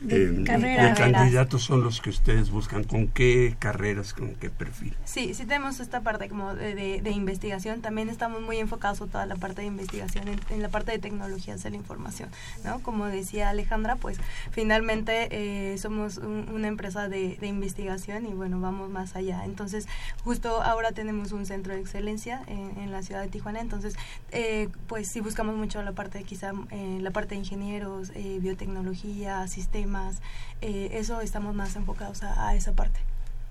[0.00, 2.84] de, candidatos son los que ustedes buscan?
[2.84, 4.94] ¿Con qué carreras, con qué perfil?
[5.04, 7.80] Sí, sí tenemos esta parte como de, investigación.
[7.80, 11.62] También estamos muy enfocados en toda la parte de investigación, en, la parte de tecnologías
[11.62, 12.28] de la información,
[12.64, 12.80] ¿no?
[12.80, 14.18] Como decía Alejandra, pues
[14.50, 19.44] finalmente eh, somos una empresa de, investigación y bueno, vamos más allá.
[19.44, 19.86] Entonces,
[20.24, 23.94] justo ahora tenemos un centro de excelencia en, la ciudad de Tijuana, entonces,
[24.32, 29.46] eh, pues sí buscamos mucho la parte quizá eh, la parte de ingenieros, eh, biotecnología,
[29.46, 30.20] sistemas,
[30.60, 33.00] eh, eso estamos más enfocados a, esa parte,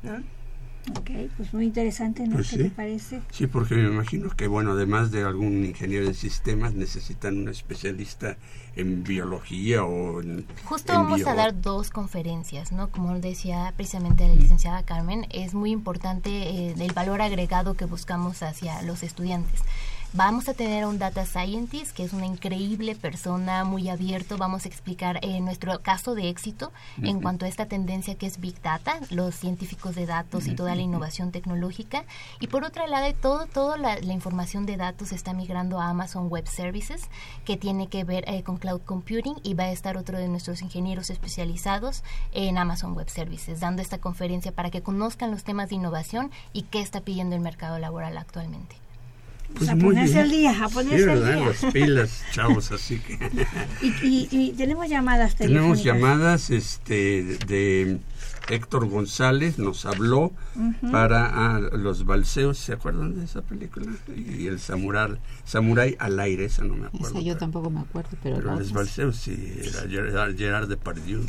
[0.03, 0.21] ¿no?
[0.97, 2.35] Ok, pues muy interesante, ¿no?
[2.35, 3.21] Pues ¿Qué te parece?
[3.31, 8.37] Sí, porque me imagino que, bueno, además de algún ingeniero de sistemas, necesitan un especialista
[8.75, 10.47] en biología o en...
[10.63, 12.89] Justo vamos a dar dos conferencias, ¿no?
[12.89, 18.81] Como decía precisamente la licenciada Carmen, es muy importante el valor agregado que buscamos hacia
[18.81, 19.61] los estudiantes.
[20.13, 24.39] Vamos a tener a un data scientist que es una increíble persona, muy abierto.
[24.39, 26.71] Vamos a explicar eh, nuestro caso de éxito
[27.03, 30.73] en cuanto a esta tendencia que es Big Data, los científicos de datos y toda
[30.73, 32.05] la innovación tecnológica.
[32.39, 36.47] Y por otra lado, todo, toda la, información de datos está migrando a Amazon Web
[36.47, 37.03] Services,
[37.45, 40.63] que tiene que ver eh, con cloud computing y va a estar otro de nuestros
[40.63, 45.75] ingenieros especializados en Amazon Web Services, dando esta conferencia para que conozcan los temas de
[45.75, 48.75] innovación y qué está pidiendo el mercado laboral actualmente.
[49.55, 51.45] Pues a ponerse al día, a ponerse al día.
[51.47, 53.17] Las pilas, chavos, así que...
[53.81, 57.99] y, y, tenemos llamadas Tenemos llamadas este, de
[58.49, 60.31] Héctor González, nos habló
[60.91, 63.91] para ah, los balseos, ¿se acuerdan de esa película?
[64.15, 67.19] Y el samurai, samurai al aire, esa no me acuerdo.
[67.19, 68.37] Esa yo tampoco me acuerdo, pero...
[68.37, 71.21] Pero los balseos sí, era Gerard, Gerard Depardieu.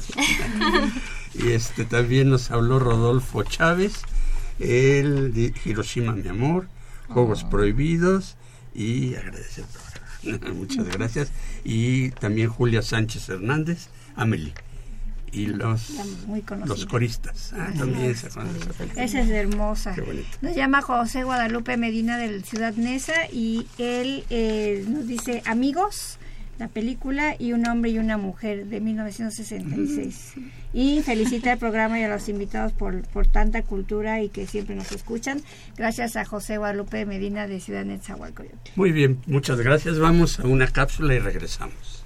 [1.35, 4.03] y este también nos habló Rodolfo Chávez,
[4.59, 6.69] el de Hiroshima, mi amor,
[7.11, 8.37] Juegos Prohibidos
[8.75, 9.65] y agradecer
[10.55, 11.31] Muchas gracias.
[11.65, 14.53] Y también Julia Sánchez Hernández, Amelie.
[15.33, 15.93] Y los,
[16.67, 17.53] los coristas.
[17.57, 18.29] Ah, también esa,
[18.97, 19.95] es hermosa.
[20.41, 26.19] Nos llama José Guadalupe Medina del Ciudad Neza y él eh, nos dice, amigos,
[26.61, 30.35] la película y un hombre y una mujer de 1966.
[30.75, 34.77] Y felicita el programa y a los invitados por, por tanta cultura y que siempre
[34.77, 35.41] nos escuchan.
[35.77, 38.73] Gracias a José Guadalupe Medina de Ciudad Netzahualcoyotl.
[38.77, 39.99] Muy bien, muchas gracias.
[39.99, 42.05] Vamos a una cápsula y regresamos.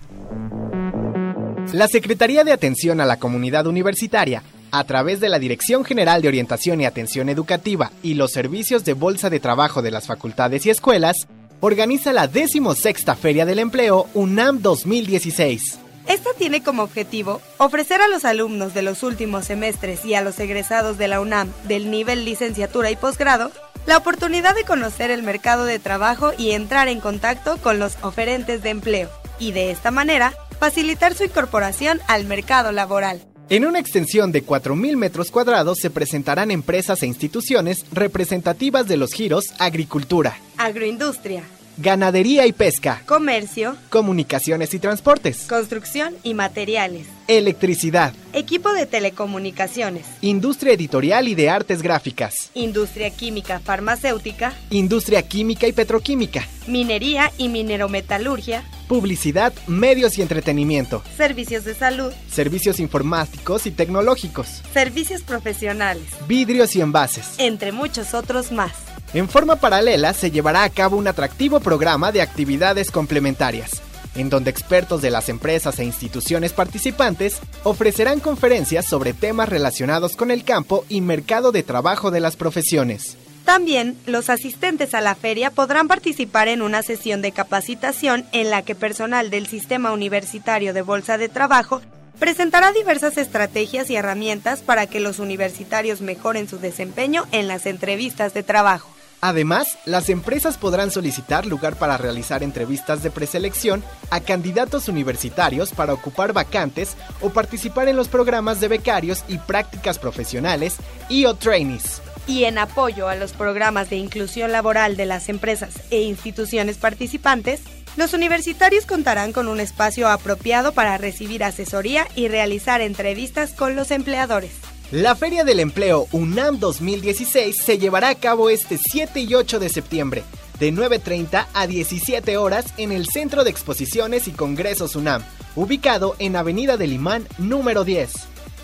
[1.72, 6.28] La Secretaría de Atención a la Comunidad Universitaria a través de la Dirección General de
[6.28, 10.70] Orientación y Atención Educativa y los servicios de Bolsa de Trabajo de las facultades y
[10.70, 11.16] escuelas,
[11.64, 15.78] organiza la 16 Feria del Empleo UNAM 2016.
[16.06, 20.38] Esta tiene como objetivo ofrecer a los alumnos de los últimos semestres y a los
[20.40, 23.50] egresados de la UNAM del nivel licenciatura y posgrado
[23.86, 28.62] la oportunidad de conocer el mercado de trabajo y entrar en contacto con los oferentes
[28.62, 33.22] de empleo, y de esta manera facilitar su incorporación al mercado laboral.
[33.50, 39.12] En una extensión de 4.000 metros cuadrados se presentarán empresas e instituciones representativas de los
[39.12, 41.42] giros agricultura, agroindustria,
[41.76, 50.74] ganadería y pesca, comercio, comunicaciones y transportes, construcción y materiales, electricidad, equipo de telecomunicaciones, industria
[50.74, 58.64] editorial y de artes gráficas, industria química farmacéutica, industria química y petroquímica, minería y minerometalurgia,
[58.88, 66.80] publicidad, medios y entretenimiento, servicios de salud, servicios informáticos y tecnológicos, servicios profesionales, vidrios y
[66.80, 68.93] envases, entre muchos otros más.
[69.14, 73.80] En forma paralela se llevará a cabo un atractivo programa de actividades complementarias,
[74.16, 80.32] en donde expertos de las empresas e instituciones participantes ofrecerán conferencias sobre temas relacionados con
[80.32, 83.16] el campo y mercado de trabajo de las profesiones.
[83.44, 88.62] También los asistentes a la feria podrán participar en una sesión de capacitación en la
[88.62, 91.82] que personal del Sistema Universitario de Bolsa de Trabajo
[92.18, 98.34] presentará diversas estrategias y herramientas para que los universitarios mejoren su desempeño en las entrevistas
[98.34, 98.93] de trabajo.
[99.24, 105.94] Además, las empresas podrán solicitar lugar para realizar entrevistas de preselección a candidatos universitarios para
[105.94, 110.76] ocupar vacantes o participar en los programas de becarios y prácticas profesionales
[111.08, 112.02] y o trainees.
[112.26, 117.62] Y en apoyo a los programas de inclusión laboral de las empresas e instituciones participantes,
[117.96, 123.90] los universitarios contarán con un espacio apropiado para recibir asesoría y realizar entrevistas con los
[123.90, 124.73] empleadores.
[124.94, 129.68] La Feria del Empleo UNAM 2016 se llevará a cabo este 7 y 8 de
[129.68, 130.22] septiembre,
[130.60, 135.24] de 9.30 a 17 horas en el Centro de Exposiciones y Congresos UNAM,
[135.56, 138.12] ubicado en Avenida del Imán número 10.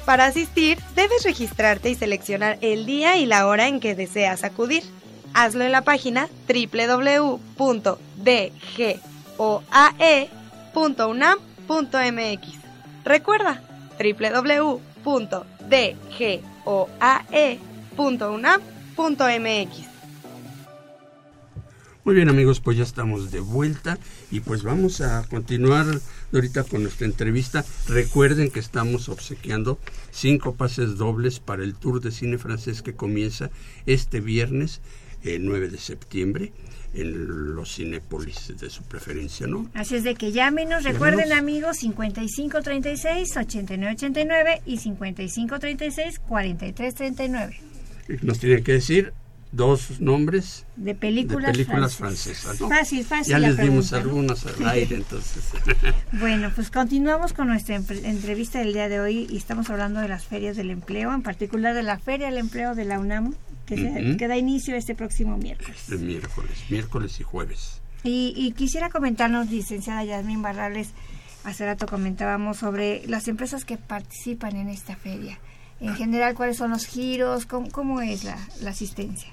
[0.04, 4.84] Para asistir, debes registrarte y seleccionar el día y la hora en que deseas acudir.
[5.34, 7.40] Hazlo en la página www.dg
[9.36, 9.84] dgoae.unam.mx.
[13.04, 13.62] Recuerda
[13.98, 15.59] www.dgoae.unam.mx.
[22.02, 23.96] Muy bien amigos, pues ya estamos de vuelta
[24.32, 25.86] y pues vamos a continuar
[26.32, 27.64] ahorita con nuestra entrevista.
[27.86, 29.78] Recuerden que estamos obsequiando
[30.10, 33.50] cinco pases dobles para el Tour de Cine Francés que comienza
[33.86, 34.80] este viernes,
[35.22, 36.52] el 9 de septiembre
[36.94, 39.68] en los cinépolis de su preferencia, ¿no?
[39.74, 47.58] Así es de que llámenos, recuerden amigos, 5536-8989 y 5536-4339.
[48.22, 49.12] Nos tiene que decir
[49.52, 52.58] dos nombres de películas, francesas.
[52.58, 53.32] Fácil, fácil.
[53.32, 55.44] Ya les dimos algunos al aire, entonces.
[56.12, 60.24] bueno, pues continuamos con nuestra entrevista del día de hoy y estamos hablando de las
[60.24, 63.34] ferias del empleo, en particular de la Feria del Empleo de la UNAM,
[63.74, 65.76] que, da inicio este próximo miércoles.
[65.80, 67.80] Este miércoles, miércoles y jueves.
[68.02, 70.90] Y, quisiera comentarnos, licenciada Yasmín Barrales,
[71.44, 75.38] hace rato comentábamos sobre las empresas que participan en esta feria.
[75.80, 77.46] En general, ¿cuáles son los giros?
[77.46, 79.30] ¿Cómo, es la, asistencia?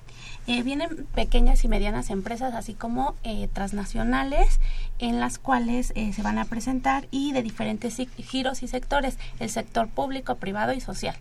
[0.47, 4.61] Eh, vienen pequeñas y medianas empresas, así como eh, transnacionales,
[4.99, 9.49] en las cuales eh, se van a presentar y de diferentes giros y sectores, el
[9.49, 11.17] sector público, privado y social.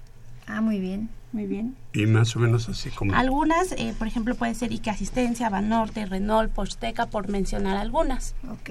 [0.46, 1.76] Ah, muy bien, muy bien.
[1.92, 3.14] Y más o menos así como...
[3.14, 8.34] Algunas, eh, por ejemplo, puede ser Ike Asistencia, Banorte, Renault, Posteca, por mencionar algunas.
[8.50, 8.70] Ok.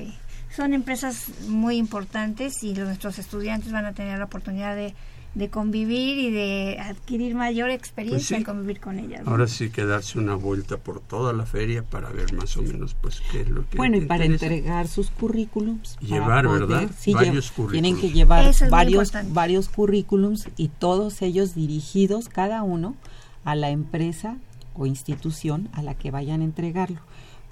[0.55, 4.95] Son empresas muy importantes y nuestros estudiantes van a tener la oportunidad de
[5.36, 9.21] de convivir y de adquirir mayor experiencia pues en convivir con ellas.
[9.25, 12.95] Ahora sí que darse una vuelta por toda la feria para ver más o menos
[12.99, 15.97] pues qué es lo que Bueno, y para entregar sus currículums.
[15.99, 16.89] Llevar, ¿verdad?
[16.97, 17.71] Sí, varios currículums.
[17.83, 22.95] Tienen que llevar varios varios currículums y todos ellos dirigidos cada uno
[23.43, 24.38] a la empresa
[24.73, 27.01] o institución a la que vayan a entregarlo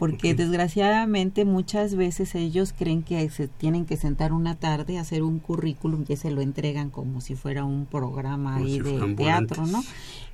[0.04, 5.24] porque desgraciadamente muchas veces ellos creen que se tienen que sentar una tarde a hacer
[5.24, 9.82] un currículum y se lo entregan como si fuera un programa ahí de teatro, ¿no?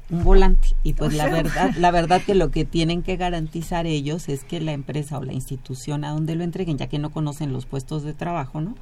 [0.09, 0.70] Un volante.
[0.82, 4.59] Y pues la verdad, la verdad que lo que tienen que garantizar ellos es que
[4.59, 8.01] la empresa o la institución a donde lo entreguen, ya que no conocen los puestos
[8.01, 8.74] de trabajo, ¿no?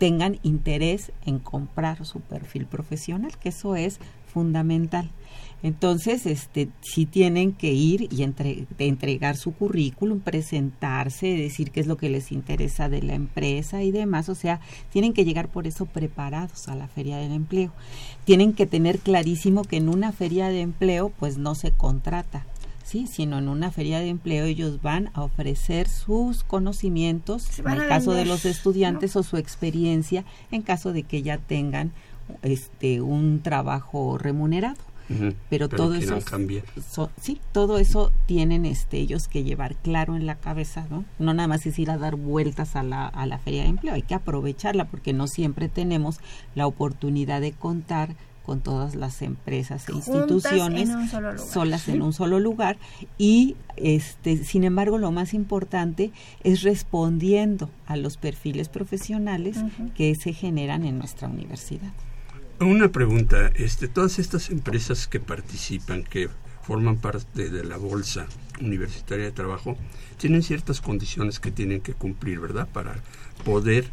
[0.00, 4.00] tengan interés en comprar su perfil profesional, que eso es
[4.32, 5.10] fundamental.
[5.62, 8.22] Entonces, este, sí tienen que ir y
[8.78, 13.90] entregar su currículum, presentarse, decir qué es lo que les interesa de la empresa y
[13.90, 14.28] demás.
[14.28, 17.72] O sea, tienen que llegar por eso preparados a la feria del empleo.
[18.24, 22.46] Tienen que tener clarísimo que en una feria de empleo, pues no se contrata,
[22.82, 27.86] sí, sino en una feria de empleo ellos van a ofrecer sus conocimientos, en el
[27.86, 31.92] caso de los estudiantes o su experiencia, en caso de que ya tengan
[32.42, 34.89] este un trabajo remunerado
[35.48, 36.20] pero, todo eso
[37.20, 41.48] sí todo eso tienen este ellos que llevar claro en la cabeza no no nada
[41.48, 44.14] más es ir a dar vueltas a la, a la feria de empleo hay que
[44.14, 46.20] aprovecharla porque no siempre tenemos
[46.54, 50.88] la oportunidad de contar con todas las empresas e instituciones
[51.36, 52.78] solas en un solo lugar
[53.18, 56.10] y este sin embargo lo más importante
[56.42, 59.58] es respondiendo a los perfiles profesionales
[59.94, 61.92] que se generan en nuestra universidad
[62.66, 66.28] una pregunta, este, todas estas empresas que participan, que
[66.62, 68.26] forman parte de la bolsa
[68.60, 69.76] universitaria de trabajo,
[70.18, 72.68] tienen ciertas condiciones que tienen que cumplir, ¿verdad?
[72.70, 73.02] Para
[73.44, 73.86] poder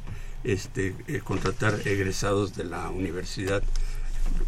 [0.44, 3.64] este, eh, contratar egresados de la universidad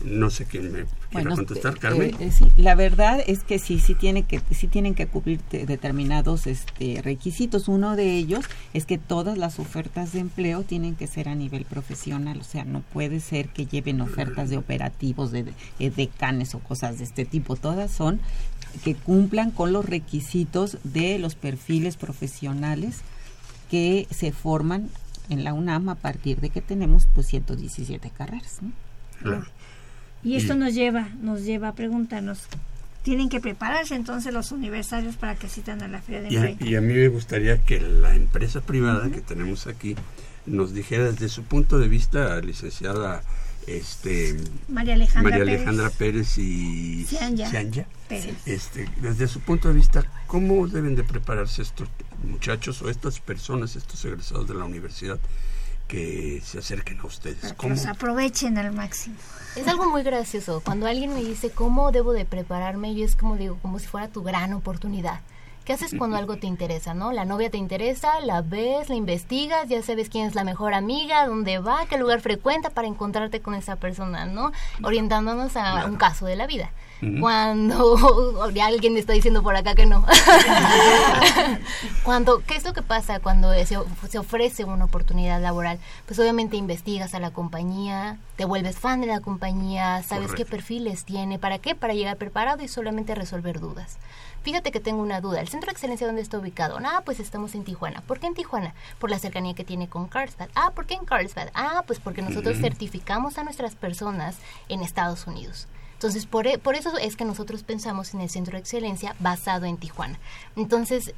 [0.04, 2.16] no sé quién me quiera contestar, eh, Carmen.
[2.20, 7.02] Eh, la verdad es que sí, sí tiene que sí tienen que cubrir determinados este
[7.02, 7.68] requisitos.
[7.68, 11.66] Uno de ellos es que todas las ofertas de empleo tienen que ser a nivel
[11.66, 16.60] profesional, o sea, no puede ser que lleven ofertas de operativos, de, de decanes o
[16.60, 17.56] cosas de este tipo.
[17.56, 18.22] Todas son
[18.84, 23.02] que cumplan con los requisitos de los perfiles profesionales
[23.70, 24.90] que se forman
[25.30, 28.60] en la UNAM a partir de que tenemos pues 117 carreras.
[28.62, 28.72] ¿no?
[29.22, 29.46] Claro.
[30.24, 32.40] Y esto nos lleva, nos lleva a preguntarnos,
[33.04, 36.70] ¿tienen que prepararse entonces los universitarios para que asistan a la Feria de Empleo?
[36.70, 39.96] Y, a mí me gustaría que la empresa privada que tenemos aquí
[40.46, 43.22] nos dijera desde su punto de vista, licenciada
[43.68, 44.36] este
[44.68, 47.86] María Alejandra, María Alejandra Pérez, y Cianya,
[48.46, 51.88] este, desde su punto de vista, ¿cómo deben de prepararse estos
[52.24, 55.20] muchachos o estas personas, estos egresados de la universidad
[55.90, 57.54] que se acerquen a ustedes?
[57.54, 59.16] que los aprovechen al máximo.
[59.56, 60.62] Es algo muy gracioso.
[60.64, 64.08] Cuando alguien me dice cómo debo de prepararme, yo es como digo, como si fuera
[64.08, 65.20] tu gran oportunidad
[65.70, 67.12] ¿Qué haces cuando algo te interesa, no?
[67.12, 71.28] La novia te interesa, la ves, la investigas, ya sabes quién es la mejor amiga,
[71.28, 74.52] dónde va, qué lugar frecuenta para encontrarte con esa persona, ¿no?
[74.82, 76.72] Orientándonos a un caso de la vida.
[77.22, 80.04] Cuando alguien está diciendo por acá que no.
[82.04, 83.78] cuando, ¿qué es lo que pasa cuando se,
[84.10, 85.80] se, ofrece una oportunidad laboral?
[86.08, 91.06] Pues obviamente investigas a la compañía, te vuelves fan de la compañía, sabes qué perfiles
[91.06, 93.98] tiene, para qué, para llegar preparado y solamente resolver dudas.
[94.44, 95.42] Fíjate que tengo una duda.
[95.42, 96.78] ¿El centro de excelencia dónde está ubicado?
[96.84, 98.02] Ah, pues estamos en Tijuana.
[98.02, 98.74] ¿Por qué en Tijuana?
[98.98, 100.50] Por la cercanía que tiene con Carlsbad.
[100.56, 101.50] Ah, ¿por qué en Carlsbad?
[101.54, 104.38] Ah, pues porque nosotros certificamos a nuestras personas
[104.70, 105.68] en Estados Unidos.
[105.94, 109.66] Entonces, por, e, por eso es que nosotros pensamos en el centro de excelencia basado
[109.66, 110.18] en Tijuana.
[110.56, 111.14] Entonces,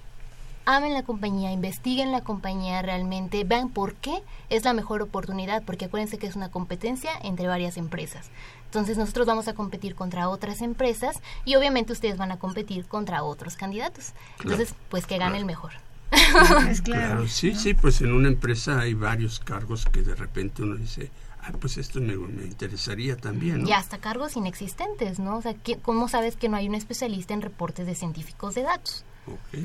[0.65, 5.85] amen la compañía, investiguen la compañía realmente, vean por qué es la mejor oportunidad, porque
[5.85, 8.31] acuérdense que es una competencia entre varias empresas.
[8.71, 13.21] Entonces nosotros vamos a competir contra otras empresas y obviamente ustedes van a competir contra
[13.21, 14.13] otros candidatos.
[14.41, 15.73] Entonces, pues que gane el mejor.
[16.69, 17.27] es claro.
[17.27, 21.11] Sí, sí, pues en una empresa hay varios cargos que de repente uno dice,
[21.41, 23.67] ah, pues esto me, interesaría también.
[23.67, 25.39] Y hasta cargos inexistentes, ¿no?
[25.39, 29.03] O sea, ¿cómo sabes que no hay un especialista en reportes de científicos de datos?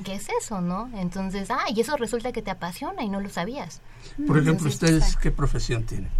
[0.04, 0.90] ¿Qué es eso, no?
[0.94, 3.82] Entonces, ah, y eso resulta que te apasiona y no lo sabías.
[4.26, 6.10] Por ejemplo, ¿ustedes qué profesión tienen?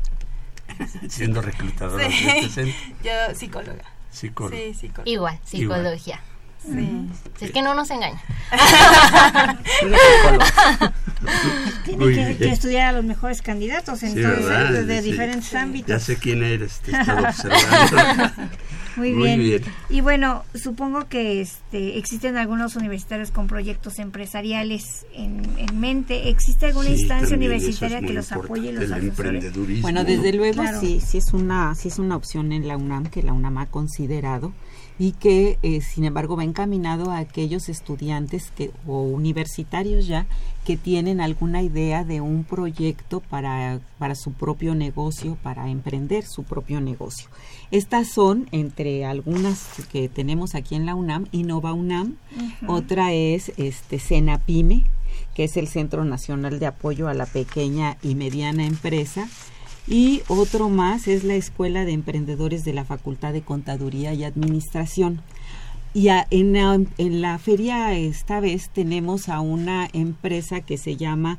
[1.09, 2.25] Siendo reclutadora sí.
[2.25, 3.85] de este Yo, psicóloga.
[4.11, 4.57] Psicóloga.
[4.57, 5.11] Sí, psicóloga.
[5.11, 6.21] Igual, psicología.
[6.63, 7.09] Sí.
[7.41, 8.21] Es que no nos engaña.
[11.85, 15.89] Tiene que, estudiar a los mejores candidatos, entonces, de diferentes ámbitos.
[15.89, 18.51] Ya sé quién eres, te observando.
[18.97, 19.63] Muy bien.
[19.89, 25.43] Y bueno, supongo que este, existen algunos universitarios con proyectos empresariales en,
[25.79, 26.31] mente.
[26.31, 28.89] ¿Existe alguna instancia universitaria que los apoye los?
[29.83, 33.23] Bueno, desde luego sí, sí es una, sí es una opción en la UNAM que
[33.23, 34.53] la UNAM ha considerado
[34.99, 40.27] y que eh, sin embargo va encaminado a aquellos estudiantes que o universitarios ya
[40.67, 46.43] que tienen alguna idea de un proyecto para, para su propio negocio, para emprender su
[46.43, 47.29] propio negocio.
[47.71, 52.17] Estas son entre algunas que tenemos aquí en la UNAM, Innova UNAM,
[52.67, 54.83] otra es este Cenapime,
[55.35, 59.29] que es el Centro Nacional de Apoyo a la Pequeña y Mediana Empresa,
[59.87, 65.23] y otro más es la Escuela de Emprendedores de la Facultad de Contaduría y Administración.
[65.97, 71.39] Y en, la, en, la, feria esta vez tenemos a una empresa que se llama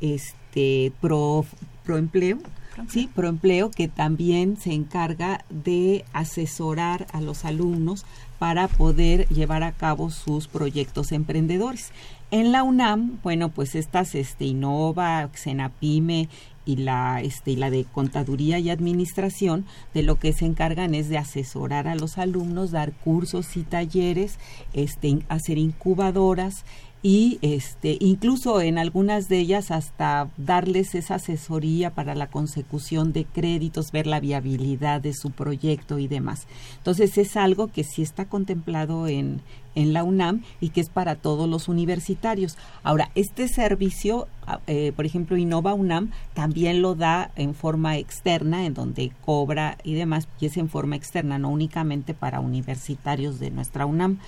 [0.00, 1.44] este Pro,
[1.84, 2.38] Proempleo,
[2.86, 8.06] sí, Proempleo, que también se encarga de asesorar a los alumnos
[8.38, 11.90] para poder llevar a cabo sus proyectos emprendedores.
[12.30, 16.28] En la UNAM, bueno, pues estas este, Innova, Xenapime
[16.68, 19.64] y la, este, y la de Contaduría y Administración,
[19.94, 24.38] de lo que se encargan es de asesorar a los alumnos, dar cursos y talleres,
[24.74, 26.66] este, hacer incubadoras
[27.00, 33.24] y este incluso en algunas de ellas hasta darles esa asesoría para la consecución de
[33.24, 36.46] créditos, ver la viabilidad de su proyecto y demás.
[36.78, 39.40] Entonces es algo que sí está contemplado en,
[39.78, 42.58] en la UNAM y que es para todos los universitarios.
[42.82, 48.66] Ahora, este servicio, ah, eh, por ejemplo, Innova UNAM también lo da en forma externa,
[48.66, 53.52] en donde cobra y demás, y es en forma externa, no únicamente para universitarios de
[53.52, 54.18] nuestra UNAM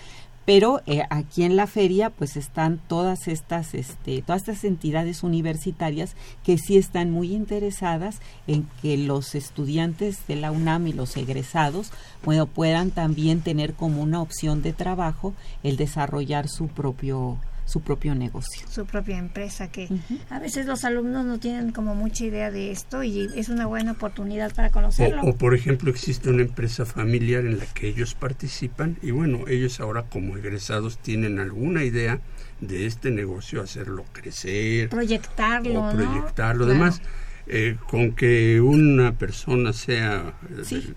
[0.50, 6.16] pero eh, aquí en la feria pues están todas estas este, todas estas entidades universitarias
[6.42, 11.92] que sí están muy interesadas en que los estudiantes de la UNAM y los egresados
[12.24, 18.14] bueno, puedan también tener como una opción de trabajo el desarrollar su propio su propio
[18.14, 18.66] negocio.
[18.68, 19.88] Su propia empresa, que
[20.28, 23.92] a veces los alumnos no tienen como mucha idea de esto y es una buena
[23.92, 25.22] oportunidad para conocerlo.
[25.22, 29.80] O, por ejemplo, existe una empresa familiar en la que ellos participan y bueno, ellos
[29.80, 32.20] ahora como egresados tienen alguna idea
[32.60, 34.88] de este negocio, hacerlo crecer.
[34.88, 35.88] Proyectarlo.
[35.88, 36.64] O proyectarlo.
[36.64, 37.00] Además,
[37.52, 40.34] eh, con que una persona sea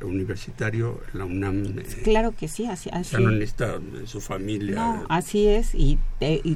[0.04, 1.80] universitario, la UNAM...
[1.80, 3.16] Eh, claro que sí, así, así.
[3.16, 4.76] no necesita su familia.
[4.76, 5.98] No, así es, y,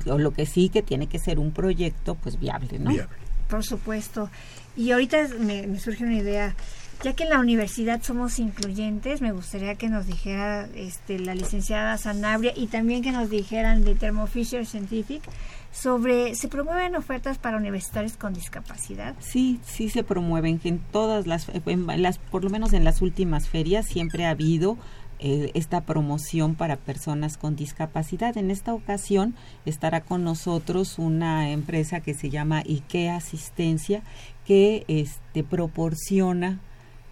[0.06, 2.92] lo que sí que tiene que ser un proyecto pues viable, ¿no?
[2.92, 3.16] Viable.
[3.50, 4.30] Por supuesto.
[4.76, 6.56] Y ahorita me, surge una idea.
[7.04, 11.98] Ya que en la universidad somos incluyentes, me gustaría que nos dijera este, la licenciada
[11.98, 15.24] Sanabria y también que nos dijeran de Thermo Fisher Scientific
[15.72, 19.16] sobre se promueven ofertas para universitarios con discapacidad.
[19.20, 23.86] Sí, sí se promueven en todas las, las por lo menos en las últimas ferias
[23.86, 24.78] siempre ha habido
[25.20, 28.38] eh, esta promoción para personas con discapacidad.
[28.38, 29.34] En esta ocasión
[29.66, 34.04] estará con nosotros una empresa que se llama IKEA Asistencia
[34.46, 36.60] que este proporciona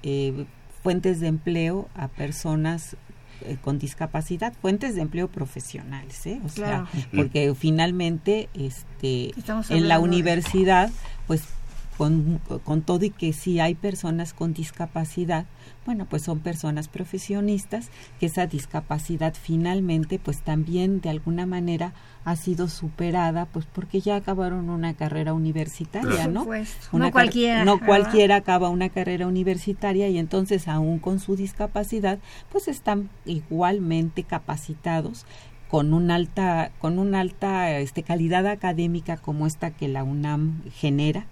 [0.04, 0.46] eh,
[0.84, 2.96] fuentes de empleo a personas
[3.48, 6.40] eh, con discapacidad, fuentes de empleo profesionales, ¿eh?
[6.46, 9.34] o sea, porque finalmente este
[9.70, 10.90] en la universidad
[11.28, 11.44] pues
[11.98, 15.46] con, con, todo y que si hay personas con discapacidad,
[15.86, 17.90] bueno, pues son personas profesionistas,
[18.20, 21.94] que esa discapacidad finalmente pues también de alguna manera
[22.26, 26.46] ha sido superada pues porque ya acabaron una carrera universitaria, ¿no?
[26.92, 27.66] no cualquiera.
[27.66, 32.20] No cualquiera acaba una carrera universitaria y entonces aún con su discapacidad
[32.52, 35.26] pues están igualmente capacitados
[35.70, 41.26] con una alta con una alta este calidad académica como esta que la UNAM genera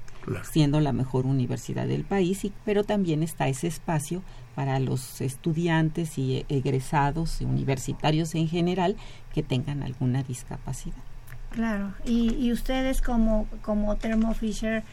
[0.43, 4.21] siendo la mejor universidad del país, y, pero también está ese espacio
[4.55, 8.95] para los estudiantes y egresados y universitarios en general
[9.33, 11.03] que tengan alguna discapacidad.
[11.51, 14.83] Claro, y, y ustedes como, como Thermo Fisher,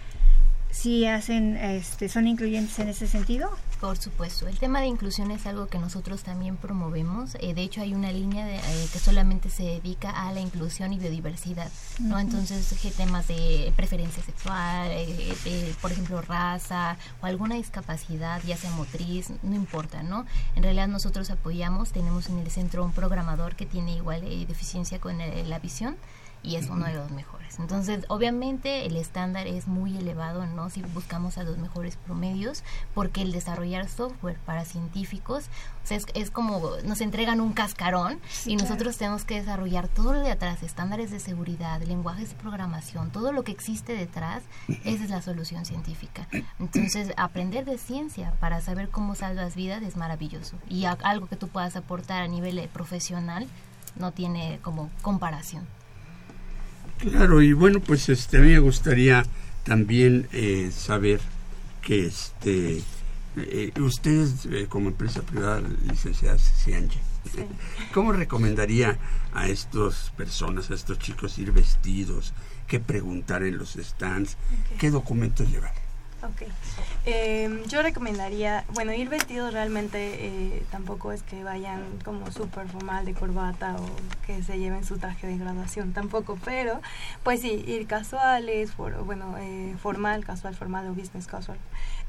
[0.71, 3.51] ¿sí hacen, este, son incluyentes en ese sentido?
[3.81, 7.35] Por supuesto, el tema de inclusión es algo que nosotros también promovemos.
[7.41, 10.93] Eh, de hecho, hay una línea de, eh, que solamente se dedica a la inclusión
[10.93, 12.19] y biodiversidad, ¿no?
[12.19, 18.71] Entonces, temas de preferencia sexual, eh, de, por ejemplo, raza o alguna discapacidad, ya sea
[18.73, 20.27] motriz, no importa, ¿no?
[20.57, 25.17] En realidad nosotros apoyamos, tenemos en el centro un programador que tiene igual deficiencia con
[25.19, 25.97] la visión
[26.43, 27.59] y es uno de los mejores.
[27.59, 30.71] Entonces, obviamente el estándar es muy elevado, ¿no?
[30.71, 32.63] Si buscamos a los mejores promedios,
[32.95, 35.47] porque el desarrollar software para científicos,
[35.85, 40.21] o sea, es, como nos entregan un cascarón y nosotros tenemos que desarrollar todo lo
[40.21, 44.43] de atrás, estándares de seguridad, lenguajes de programación, todo lo que existe detrás,
[44.85, 46.29] esa es la solución científica.
[46.59, 51.49] Entonces, aprender de ciencia para saber cómo salvas vidas es maravilloso y algo que tú
[51.49, 53.47] puedas aportar a nivel eh, profesional
[53.97, 55.67] no tiene como comparación.
[57.01, 59.25] Claro, y bueno, pues este, a mí me gustaría
[59.65, 61.19] también eh, saber
[61.81, 62.83] que este,
[63.37, 66.99] eh, ustedes eh, como empresa privada, licenciada Cianche,
[67.95, 68.99] ¿cómo recomendaría
[69.33, 72.35] a estas personas, a estos chicos ir vestidos,
[72.67, 74.37] qué preguntar en los stands,
[74.79, 75.80] qué documentos llevar?
[76.23, 76.43] Ok.
[77.07, 83.07] Em, yo recomendaría, bueno, ir vestidos realmente eh, tampoco es que vayan como súper formal
[83.07, 83.87] de corbata o
[84.27, 86.81] que se lleven su traje de graduación, tampoco, pero
[87.23, 91.59] pues sí, ir casuales, bueno, eh, formal, casual, formal o business casual.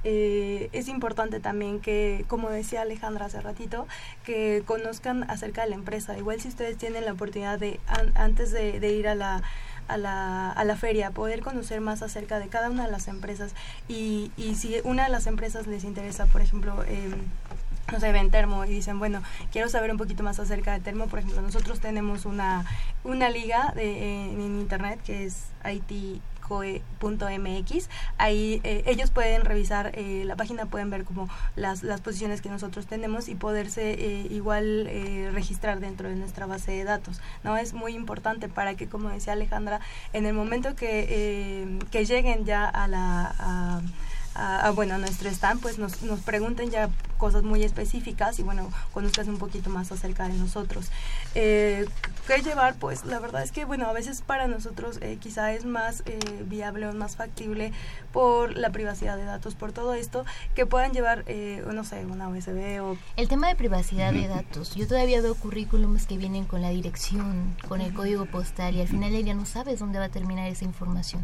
[0.04, 3.88] Eh, es importante también que, como decía Alejandra hace ratito,
[4.26, 6.18] que conozcan acerca de la empresa.
[6.18, 7.80] Igual si ustedes tienen la oportunidad de,
[8.16, 9.44] antes de ir a la
[9.92, 13.54] a la, a la feria, poder conocer más acerca de cada una de las empresas
[13.88, 17.10] y, y si una de las empresas les interesa, por ejemplo, eh,
[17.92, 19.22] no sé, ven Termo y dicen, bueno,
[19.52, 21.08] quiero saber un poquito más acerca de Termo.
[21.08, 22.66] Por ejemplo, nosotros tenemos una,
[23.04, 26.22] una liga de, en, en internet que es IT
[26.60, 27.90] .mx.
[28.18, 32.50] Ahí eh, ellos pueden revisar eh, la página, pueden ver como las, las posiciones que
[32.50, 34.90] nosotros tenemos y poderse eh, igual
[35.34, 37.22] registrar dentro de nuestra base de datos.
[37.44, 39.80] no Es muy importante para que, como decía Alejandra,
[40.14, 43.82] en el momento que, que lleguen ya a la
[44.76, 49.28] bueno, a nuestro stand, pues nos, nos pregunten ya cosas muy específicas y bueno, conozcas
[49.28, 50.90] un poquito más acerca de nosotros.
[51.36, 51.86] Eh,
[52.26, 52.76] ¿Qué llevar?
[52.76, 56.18] Pues la verdad es que, bueno, a veces para nosotros eh, quizá es más eh,
[56.46, 57.74] viable o más factible
[58.12, 60.26] por la privacidad de datos, por todo esto,
[60.56, 62.98] que puedan llevar, eh, no sé, una USB o...
[63.18, 67.56] El tema de privacidad de datos, yo todavía veo currículums que vienen con la dirección,
[67.68, 70.66] con el código postal y al final ella no sabes dónde va a terminar esa
[70.66, 71.24] información.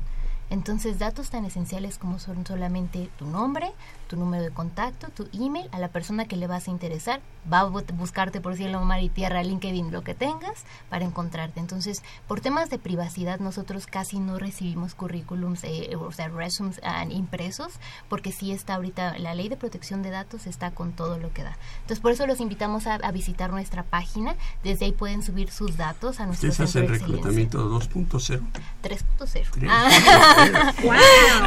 [0.50, 3.72] Entonces, datos tan esenciales como son solamente tu nombre,
[4.08, 7.60] tu número de contacto, tu email, a la persona que le vas a interesar, va
[7.60, 11.60] a buscarte por cielo, mar y tierra, LinkedIn, lo que tengas, para encontrarte.
[11.60, 17.06] Entonces, por temas de privacidad, nosotros casi no recibimos currículums, eh, o sea, resumes ah,
[17.10, 17.74] impresos,
[18.10, 21.44] porque sí está ahorita, la ley de protección de datos está con todo lo que
[21.44, 21.58] da.
[21.82, 26.20] Entonces, por eso los invitamos a, visitar nuestra página, desde ahí pueden subir sus datos
[26.20, 28.42] a nuestro ¿Ustedes hacen reclutamiento 2.0?
[28.84, 29.48] 3.0.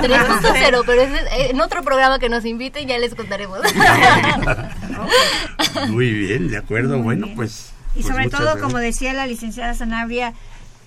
[0.01, 3.61] 3.0, pero es en otro programa que nos inviten ya les contaremos.
[5.89, 6.99] Muy bien, de acuerdo.
[6.99, 7.73] bueno, pues...
[7.95, 10.35] Y pues sobre todo, como decía la licenciada Sanabria,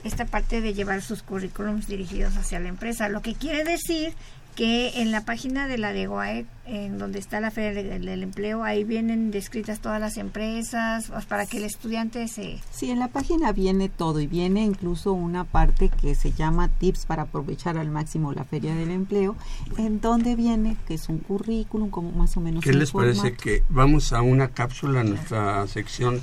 [0.04, 4.14] esta parte de llevar sus currículums dirigidos hacia la empresa, lo que quiere decir
[4.56, 8.64] que en la página de la de GOAE, en donde está la Feria del, Empleo,
[8.64, 12.60] ahí vienen descritas todas las empresas pues, para que el estudiante se...
[12.72, 17.06] Sí, en la página viene todo y viene incluso una parte que se llama Tips
[17.06, 19.36] para aprovechar al máximo la Feria del Empleo,
[19.78, 22.64] en donde viene que es un currículum como más o menos...
[22.64, 26.22] ¿Qué les parece que vamos a una cápsula, a nuestra sección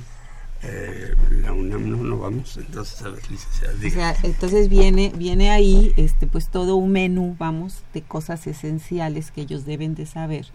[0.63, 6.27] eh, la UNAM no, no vamos, entonces a ver, licenciada, entonces viene, viene ahí este
[6.27, 10.47] pues todo un menú, vamos, de cosas esenciales que ellos deben de saber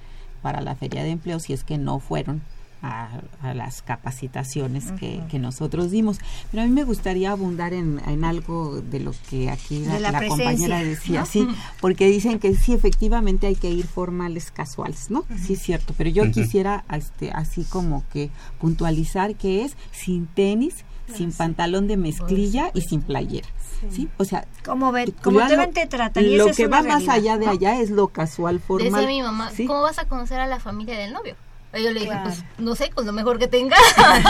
[0.42, 2.42] para la feria de empleo si es que no fueron
[2.87, 6.18] a, las capacitaciones que, nosotros dimos.
[6.51, 11.26] Pero a mí me gustaría abundar en, algo de lo que aquí la, compañera decía,
[11.26, 11.47] sí,
[11.80, 15.24] porque dicen que sí, efectivamente hay que ir formales casuales, ¿no?
[15.45, 18.30] Sí, es cierto, pero yo quisiera este, así como que
[18.61, 20.84] puntualizar que es sin tenis,
[21.14, 23.49] sin pantalón de mezclilla y sin playera.
[23.91, 24.09] Sí.
[24.16, 26.37] O sea, como, ver, como deben te tratan.
[26.37, 28.91] lo que va más allá de allá es lo casual, formal.
[28.91, 31.37] Decía mi mamá, ¿cómo vas a conocer a la familia del novio?
[31.78, 33.76] Yo le dije, pues no sé, con lo mejor que tenga.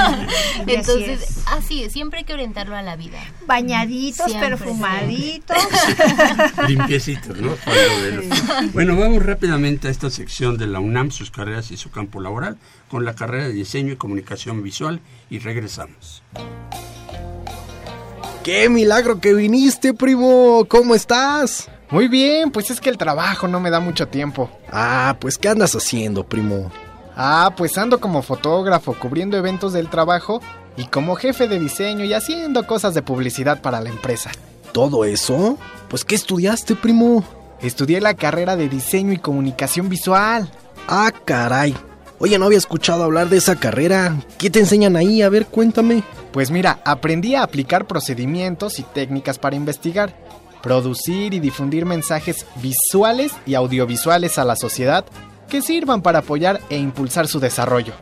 [0.66, 3.18] Entonces, así es, siempre hay que orientarlo a la vida.
[3.46, 5.56] Bañaditos, perfumaditos.
[6.68, 7.56] Limpiecitos, ¿no?
[8.72, 12.58] Bueno, vamos rápidamente a esta sección de la UNAM, sus carreras y su campo laboral,
[12.90, 16.22] con la carrera de diseño y comunicación visual y regresamos.
[18.42, 20.66] ¡Qué milagro que viniste, primo!
[20.68, 21.68] ¿Cómo estás?
[21.90, 24.50] Muy bien, pues es que el trabajo no me da mucho tiempo.
[24.70, 26.70] Ah, pues ¿qué andas haciendo, primo?
[27.16, 30.42] Ah, pues ando como fotógrafo cubriendo eventos del trabajo
[30.76, 34.30] y como jefe de diseño y haciendo cosas de publicidad para la empresa.
[34.72, 35.56] ¿Todo eso?
[35.88, 37.24] Pues ¿qué estudiaste, primo?
[37.62, 40.50] Estudié la carrera de diseño y comunicación visual.
[40.88, 41.74] Ah, caray.
[42.18, 44.14] Oye, no había escuchado hablar de esa carrera.
[44.36, 45.22] ¿Qué te enseñan ahí?
[45.22, 46.02] A ver, cuéntame.
[46.32, 50.14] Pues mira, aprendí a aplicar procedimientos y técnicas para investigar,
[50.62, 55.06] producir y difundir mensajes visuales y audiovisuales a la sociedad
[55.46, 57.94] que sirvan para apoyar e impulsar su desarrollo.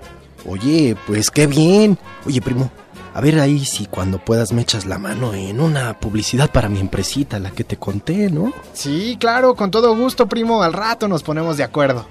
[0.46, 1.98] Oye, pues qué bien.
[2.26, 2.70] Oye, primo,
[3.14, 6.80] a ver ahí si cuando puedas me echas la mano en una publicidad para mi
[6.80, 8.52] empresita, la que te conté, ¿no?
[8.72, 10.62] Sí, claro, con todo gusto, primo.
[10.62, 12.06] Al rato nos ponemos de acuerdo.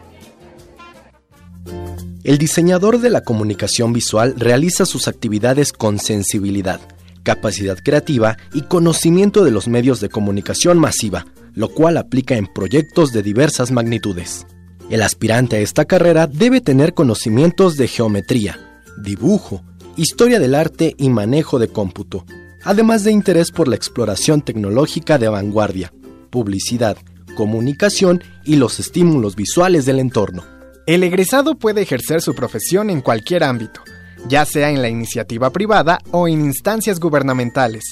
[2.24, 6.80] El diseñador de la comunicación visual realiza sus actividades con sensibilidad,
[7.22, 13.12] capacidad creativa y conocimiento de los medios de comunicación masiva, lo cual aplica en proyectos
[13.12, 14.46] de diversas magnitudes.
[14.90, 18.60] El aspirante a esta carrera debe tener conocimientos de geometría,
[18.98, 19.64] dibujo,
[19.96, 22.26] historia del arte y manejo de cómputo,
[22.64, 25.94] además de interés por la exploración tecnológica de vanguardia,
[26.30, 26.98] publicidad,
[27.36, 30.44] comunicación y los estímulos visuales del entorno.
[30.86, 33.82] El egresado puede ejercer su profesión en cualquier ámbito,
[34.28, 37.84] ya sea en la iniciativa privada o en instancias gubernamentales,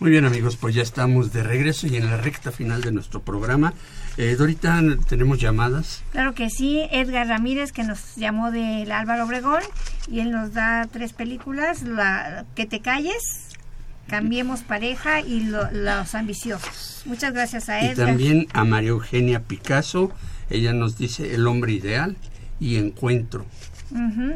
[0.00, 3.22] Muy bien amigos, pues ya estamos de regreso y en la recta final de nuestro
[3.22, 3.74] programa.
[4.18, 6.02] Eh, Dorita, ¿tenemos llamadas?
[6.12, 9.62] Claro que sí, Edgar Ramírez que nos llamó del Álvaro Obregón
[10.10, 13.46] y él nos da tres películas, la Que te calles,
[14.08, 17.02] Cambiemos pareja y Los ambiciosos.
[17.06, 17.92] Muchas gracias a Edgar.
[17.92, 20.12] Y también a María Eugenia Picasso,
[20.48, 22.16] ella nos dice El hombre ideal
[22.60, 23.46] y Encuentro.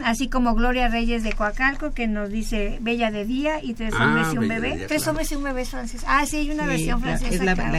[0.05, 4.05] Así como Gloria Reyes de Coacalco que nos dice Bella de Día y Tres ah,
[4.05, 4.87] Hombres y un Bebé.
[4.87, 6.05] tres Hombres y un Bebé francés.
[6.07, 7.35] Ah, sí, hay una versión francesa.
[7.35, 7.73] Es la, claro.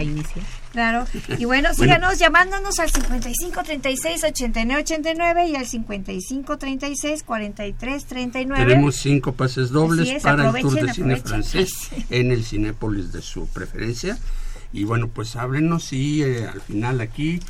[0.72, 1.06] Claro.
[1.38, 8.66] Y bueno, síganos llamándonos al 55 36 89 89 y al 55 36 43 39.
[8.66, 13.48] Tenemos cinco pases dobles para el tour de cine francés en el Cinépolis de su
[13.48, 14.18] preferencia.
[14.74, 17.42] Y bueno, pues háblenos y eh, al final aquí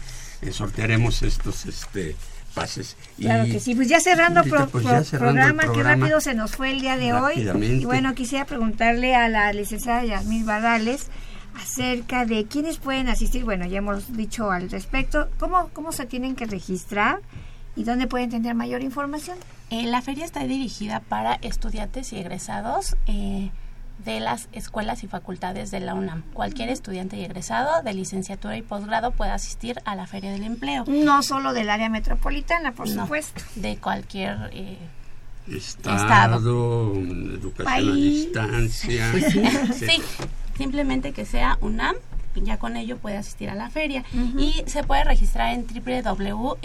[0.42, 2.16] eh, sortearemos estos este
[2.56, 2.98] pases.
[3.18, 6.98] Claro que sí, pues ya cerrando, pues programa, qué rápido se nos fue el día
[6.98, 7.34] de hoy.
[7.62, 11.08] Y bueno, quisiera preguntarle a la licenciada Yasmín Badales
[11.56, 13.44] acerca de quiénes pueden asistir.
[13.44, 15.30] Bueno, ya hemos dicho al respecto.
[15.40, 17.20] ¿Cómo, cómo se tienen que registrar
[17.76, 19.38] y dónde pueden tener mayor información?
[19.70, 22.96] Eh, la feria está dirigida para estudiantes y egresados.
[23.08, 23.52] Eh,
[24.06, 26.24] de las escuelas y facultades de la UNAM.
[26.34, 30.86] Cualquier estudiante y egresado de licenciatura y posgrado puede asistir a la Feria del Empleo.
[30.88, 33.42] No solo del área metropolitana, por supuesto.
[33.56, 34.78] De cualquier eh,
[35.48, 39.12] estado, educación a distancia.
[39.74, 40.02] Sí.
[40.62, 41.96] Simplemente que sea UNAM
[42.36, 44.06] ya con ello puede asistir a la feria
[44.38, 46.58] y se puede registrar en www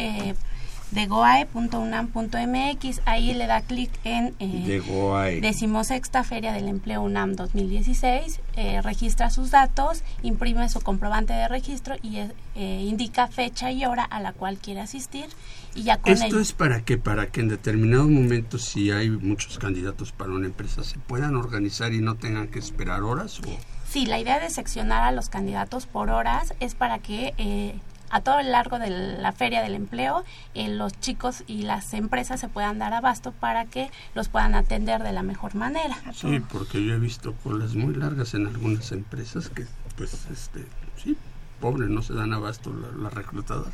[0.90, 3.00] de goae.unam.mx.
[3.04, 9.50] Ahí le da clic en eh, decimosexta Feria del Empleo UNAM 2016, eh, registra sus
[9.50, 12.18] datos, imprime su comprobante de registro y
[12.54, 15.26] eh, indica fecha y hora a la cual quiere asistir.
[15.74, 19.58] Y ya con ¿Esto es para que Para que en determinados momentos, si hay muchos
[19.58, 23.40] candidatos para una empresa, se puedan organizar y no tengan que esperar horas?
[23.40, 23.75] O?
[23.88, 27.78] Sí, la idea de seccionar a los candidatos por horas es para que eh,
[28.10, 30.24] a todo el largo de la feria del empleo
[30.54, 35.02] eh, los chicos y las empresas se puedan dar abasto para que los puedan atender
[35.02, 35.96] de la mejor manera.
[36.12, 39.66] Sí, porque yo he visto colas muy largas en algunas empresas que,
[39.96, 40.64] pues, este,
[40.96, 41.16] sí,
[41.60, 43.72] pobre, no se dan abasto las reclutadoras.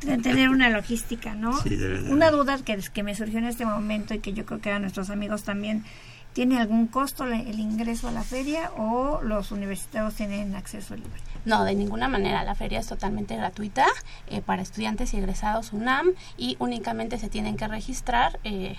[0.00, 1.60] De tener una logística, ¿no?
[1.60, 1.76] Sí,
[2.08, 4.78] Una duda que, que me surgió en este momento y que yo creo que a
[4.78, 5.84] nuestros amigos también
[6.32, 11.20] ¿Tiene algún costo el ingreso a la feria o los universitarios tienen acceso libre?
[11.44, 12.44] No, de ninguna manera.
[12.44, 13.86] La feria es totalmente gratuita
[14.28, 18.38] eh, para estudiantes y egresados UNAM y únicamente se tienen que registrar.
[18.44, 18.76] Eh,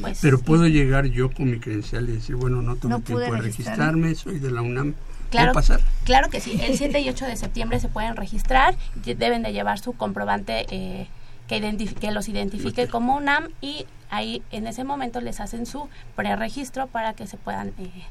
[0.00, 3.40] pues, Pero puedo llegar yo con mi credencial y decir, bueno, no tengo tiempo de
[3.40, 4.94] registrarme, soy de la UNAM.
[5.30, 5.80] Claro, pasar?
[6.04, 6.60] claro que sí.
[6.60, 8.76] El 7 y 8 de septiembre se pueden registrar.
[8.96, 11.06] Deben de llevar su comprobante eh,
[11.46, 16.86] que, que los identifique como UNAM y ahí en ese momento les hacen su preregistro
[16.86, 17.68] para que se puedan...
[17.78, 18.04] Eh,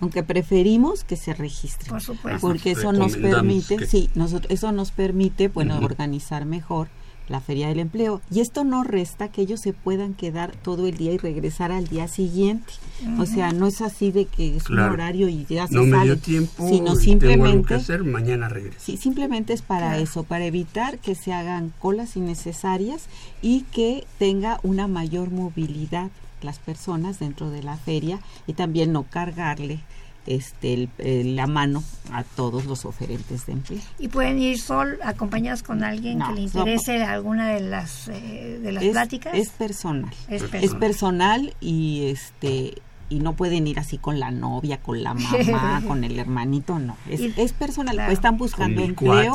[0.00, 1.88] aunque preferimos que se registren.
[1.88, 2.40] Por supuesto.
[2.40, 6.88] Porque eso nos permite, sí, nosotros, eso nos permite, bueno, organizar mejor
[7.28, 8.20] la feria del empleo.
[8.30, 11.88] Y esto no resta que ellos se puedan quedar todo el día y regresar al
[11.88, 12.72] día siguiente.
[13.18, 16.02] O sea, no es así de que es un horario y ya se no me
[16.04, 18.78] dio tiempo, sino simplemente que hacer, mañana regreso.
[18.78, 23.06] Sí, simplemente es para eso, para evitar que se hagan colas innecesarias
[23.42, 26.10] y que tenga una mayor movilidad
[26.42, 29.80] las personas dentro de la feria y también no cargarle
[30.26, 33.80] este, la mano a todos los oferentes de empleo.
[33.98, 38.72] ¿Y pueden ir sol acompañados con alguien que le interese alguna de las, eh, de
[38.72, 39.34] las pláticas?
[39.34, 40.10] Es personal.
[40.28, 40.64] Es personal.
[40.64, 42.74] Es personal y este
[43.08, 46.96] y no pueden ir así con la novia, con la mamá, con el hermanito, no.
[47.08, 49.34] Es, es personal, están buscando empleo.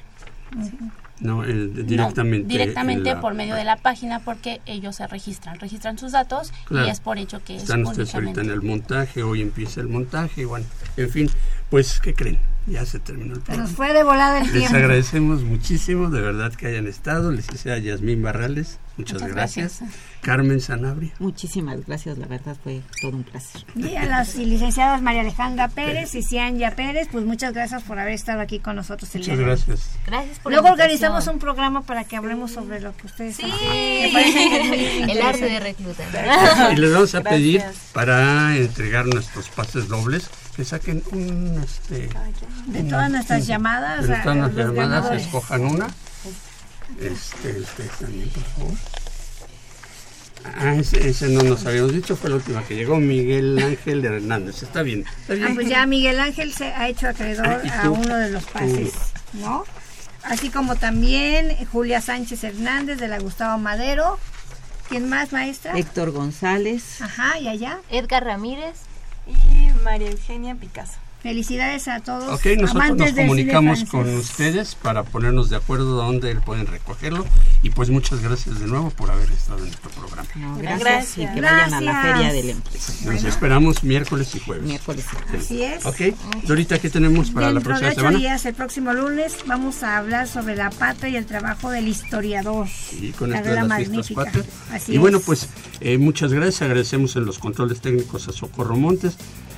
[1.21, 2.47] No, directamente.
[2.47, 6.99] directamente por medio de la página porque ellos se registran, registran sus datos y es
[6.99, 10.65] por hecho que Están ustedes ahorita en el montaje, hoy empieza el montaje, y bueno,
[10.97, 11.29] en fin,
[11.69, 12.39] pues, ¿qué creen?
[12.67, 13.63] Ya se terminó el programa.
[13.63, 14.73] Nos fue de volada el tiempo.
[14.73, 17.31] Les agradecemos muchísimo, de verdad que hayan estado.
[17.31, 19.79] Les decía Yasmín Barrales, muchas, gracias.
[20.21, 21.11] Carmen Sanabria.
[21.19, 23.65] Muchísimas gracias, la verdad fue todo un placer.
[23.75, 28.13] Y a las licenciadas María Alejandra Pérez y Cianya Pérez, pues muchas gracias por haber
[28.13, 29.89] estado aquí con nosotros el Muchas gracias.
[30.05, 33.43] Gracias por Luego organizamos un programa para que hablemos sobre lo que ustedes sí.
[35.09, 36.07] el arte de reclutar.
[36.73, 42.09] Y les vamos a pedir para entregar nuestros pases dobles que saquen un este
[42.67, 45.87] de todas nuestras llamadas de todas nuestras llamadas escojan una
[46.99, 48.73] este, este también por favor
[50.43, 54.63] Ah, ese, no nos habíamos dicho, fue la última que llegó, Miguel Ángel Hernández.
[54.63, 58.31] Está bien, Ah, pues ya Miguel Ángel se ha hecho acreedor ah, a uno de
[58.31, 58.93] los pases,
[59.33, 59.63] ¿no?
[60.23, 64.17] Así como también Julia Sánchez Hernández de la Gustavo Madero.
[64.89, 65.77] ¿Quién más, maestra?
[65.77, 67.01] Héctor González.
[67.01, 67.79] Ajá, y allá.
[67.89, 68.75] Edgar Ramírez.
[69.27, 70.97] Y María Eugenia Picasso.
[71.21, 72.33] Felicidades a todos.
[72.33, 77.25] Ok, nosotros nos comunicamos con ustedes para ponernos de acuerdo dónde pueden recogerlo.
[77.61, 80.27] Y pues muchas gracias de nuevo por haber estado en nuestro programa.
[80.57, 82.81] gracias, y que vayan a la Feria del Empleo.
[83.05, 84.65] Nos esperamos miércoles y jueves.
[84.65, 85.45] Miércoles y jueves.
[85.45, 85.85] Así es.
[85.85, 86.01] Ok,
[86.47, 88.17] Dorita, ¿qué tenemos para la próxima de ocho semana?
[88.17, 92.67] días, el próximo lunes, vamos a hablar sobre la patria y el trabajo del historiador.
[92.99, 94.11] Y con esto de las fiestas
[94.87, 95.49] y bueno, pues
[95.79, 96.61] eh, muchas gracias.
[96.61, 99.17] Agradecemos en los controles técnicos a Socorro Montes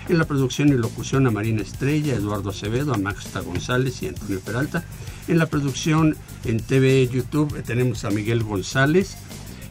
[0.09, 4.39] En la producción y locución a Marina Estrella, Eduardo Acevedo, a Maxta González y Antonio
[4.41, 4.83] Peralta.
[5.27, 9.15] En la producción en TV YouTube eh, tenemos a Miguel González.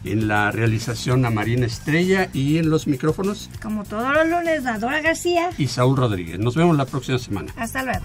[0.04, 3.50] En la realización a Marina Estrella y en los micrófonos.
[3.62, 5.50] Como todos los lunes, a Dora García.
[5.58, 6.40] Y Saúl Rodríguez.
[6.40, 7.52] Nos vemos la próxima semana.
[7.56, 8.04] Hasta luego.